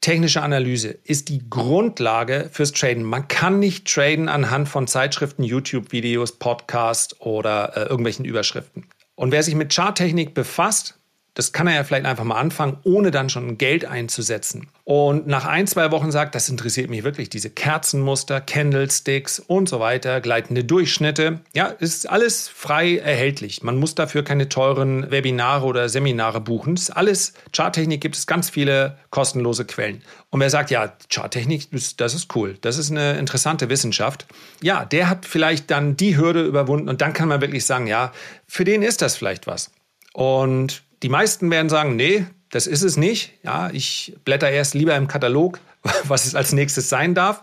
[0.01, 3.03] technische Analyse ist die Grundlage fürs Traden.
[3.03, 8.89] Man kann nicht traden anhand von Zeitschriften, YouTube-Videos, Podcasts oder äh, irgendwelchen Überschriften.
[9.15, 10.99] Und wer sich mit Charttechnik befasst,
[11.33, 14.67] das kann er ja vielleicht einfach mal anfangen, ohne dann schon Geld einzusetzen.
[14.83, 19.79] Und nach ein, zwei Wochen sagt, das interessiert mich wirklich, diese Kerzenmuster, Candlesticks und so
[19.79, 21.39] weiter, gleitende Durchschnitte.
[21.53, 23.63] Ja, ist alles frei erhältlich.
[23.63, 26.75] Man muss dafür keine teuren Webinare oder Seminare buchen.
[26.75, 30.03] Das ist alles, Charttechnik gibt es ganz viele kostenlose Quellen.
[30.29, 34.25] Und wer sagt, ja, Charttechnik, das ist cool, das ist eine interessante Wissenschaft.
[34.61, 38.11] Ja, der hat vielleicht dann die Hürde überwunden und dann kann man wirklich sagen, ja,
[38.47, 39.71] für den ist das vielleicht was.
[40.13, 43.33] Und die meisten werden sagen, nee, das ist es nicht.
[43.43, 45.59] Ja, ich blätter erst lieber im Katalog,
[46.05, 47.41] was es als nächstes sein darf.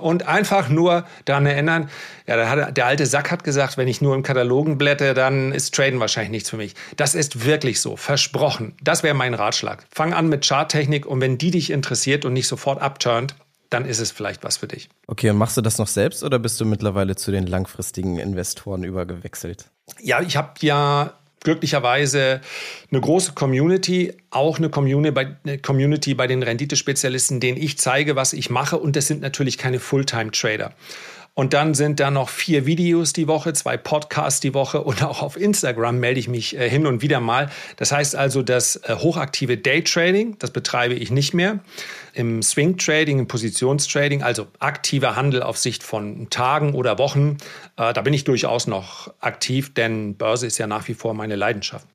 [0.00, 1.90] Und einfach nur daran erinnern,
[2.28, 5.50] ja, der, hat, der alte Sack hat gesagt, wenn ich nur im Katalogen blätte, dann
[5.50, 6.74] ist Traden wahrscheinlich nichts für mich.
[6.96, 8.76] Das ist wirklich so, versprochen.
[8.80, 9.84] Das wäre mein Ratschlag.
[9.90, 13.34] Fang an mit Charttechnik und wenn die dich interessiert und nicht sofort abturnt,
[13.68, 14.88] dann ist es vielleicht was für dich.
[15.08, 18.84] Okay, und machst du das noch selbst oder bist du mittlerweile zu den langfristigen Investoren
[18.84, 19.70] übergewechselt?
[20.00, 21.14] Ja, ich habe ja
[21.44, 22.40] glücklicherweise
[22.90, 28.16] eine große Community, auch eine Community bei, eine Community bei den Renditespezialisten, denen ich zeige,
[28.16, 28.78] was ich mache.
[28.78, 30.74] Und das sind natürlich keine Fulltime-Trader.
[31.36, 35.20] Und dann sind da noch vier Videos die Woche, zwei Podcasts die Woche und auch
[35.20, 37.50] auf Instagram melde ich mich äh, hin und wieder mal.
[37.76, 41.58] Das heißt also, das äh, hochaktive Daytrading, das betreibe ich nicht mehr.
[42.12, 47.38] Im Swing Trading, im Positionstrading, also aktiver Handel auf Sicht von Tagen oder Wochen,
[47.76, 51.34] äh, da bin ich durchaus noch aktiv, denn Börse ist ja nach wie vor meine
[51.34, 51.88] Leidenschaft.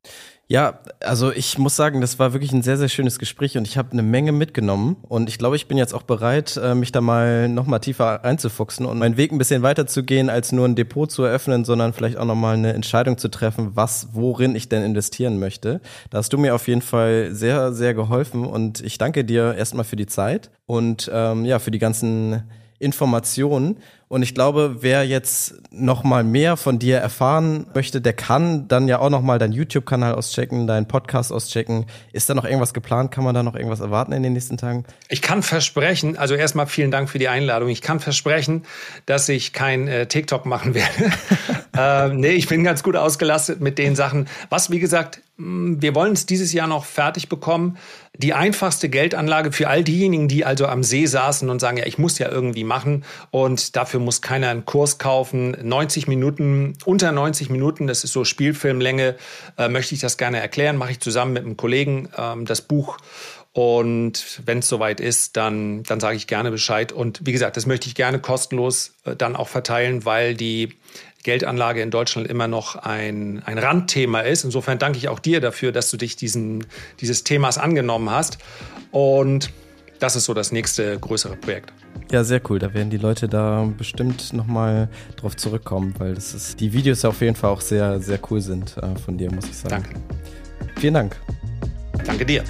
[0.50, 3.78] Ja, also ich muss sagen, das war wirklich ein sehr, sehr schönes Gespräch und ich
[3.78, 7.00] habe eine Menge mitgenommen und ich glaube, ich bin jetzt auch bereit, äh, mich da
[7.00, 10.66] mal noch mal tiefer einzufuchsen und meinen Weg ein bisschen weiter zu gehen, als nur
[10.66, 14.56] ein Depot zu eröffnen, sondern vielleicht auch noch mal eine Entscheidung zu treffen, was, worin
[14.56, 15.80] ich denn investieren möchte.
[16.10, 19.84] Da hast du mir auf jeden Fall sehr, sehr geholfen und ich danke dir erstmal
[19.84, 22.42] für die Zeit und ähm, ja, für die ganzen
[22.80, 23.76] Informationen.
[24.12, 28.88] Und ich glaube, wer jetzt noch mal mehr von dir erfahren möchte, der kann dann
[28.88, 31.86] ja auch noch mal deinen YouTube-Kanal auschecken, deinen Podcast auschecken.
[32.12, 33.12] Ist da noch irgendwas geplant?
[33.12, 34.84] Kann man da noch irgendwas erwarten in den nächsten Tagen?
[35.10, 37.68] Ich kann versprechen, also erstmal vielen Dank für die Einladung.
[37.68, 38.64] Ich kann versprechen,
[39.06, 41.12] dass ich kein äh, TikTok machen werde.
[41.78, 44.26] ähm, nee, ich bin ganz gut ausgelastet mit den Sachen.
[44.48, 47.78] Was, wie gesagt, wir wollen es dieses Jahr noch fertig bekommen.
[48.16, 51.96] Die einfachste Geldanlage für all diejenigen, die also am See saßen und sagen, ja, ich
[51.96, 55.56] muss ja irgendwie machen und dafür muss keiner einen Kurs kaufen.
[55.62, 59.16] 90 Minuten, unter 90 Minuten, das ist so Spielfilmlänge,
[59.58, 62.98] äh, möchte ich das gerne erklären, mache ich zusammen mit einem Kollegen ähm, das Buch
[63.52, 66.92] und wenn es soweit ist, dann, dann sage ich gerne Bescheid.
[66.92, 70.76] Und wie gesagt, das möchte ich gerne kostenlos äh, dann auch verteilen, weil die
[71.24, 74.44] Geldanlage in Deutschland immer noch ein, ein Randthema ist.
[74.44, 76.66] Insofern danke ich auch dir dafür, dass du dich diesen,
[77.00, 78.38] dieses Themas angenommen hast.
[78.92, 79.50] Und
[79.98, 81.72] das ist so das nächste größere Projekt.
[82.10, 82.58] Ja, sehr cool.
[82.58, 87.20] Da werden die Leute da bestimmt nochmal drauf zurückkommen, weil das ist, die Videos auf
[87.20, 89.84] jeden Fall auch sehr, sehr cool sind äh, von dir, muss ich sagen.
[89.84, 90.00] Danke.
[90.80, 91.16] Vielen Dank.
[92.04, 92.42] Danke dir.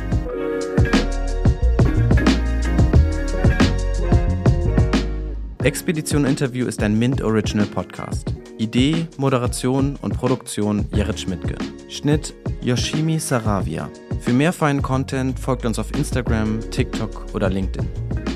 [5.63, 8.33] Expedition Interview ist ein Mint Original Podcast.
[8.57, 11.57] Idee, Moderation und Produktion Jared Schmidtke.
[11.91, 13.91] Schnitt Yoshimi Saravia.
[14.21, 18.30] Für mehr feinen Content folgt uns auf Instagram, TikTok oder LinkedIn.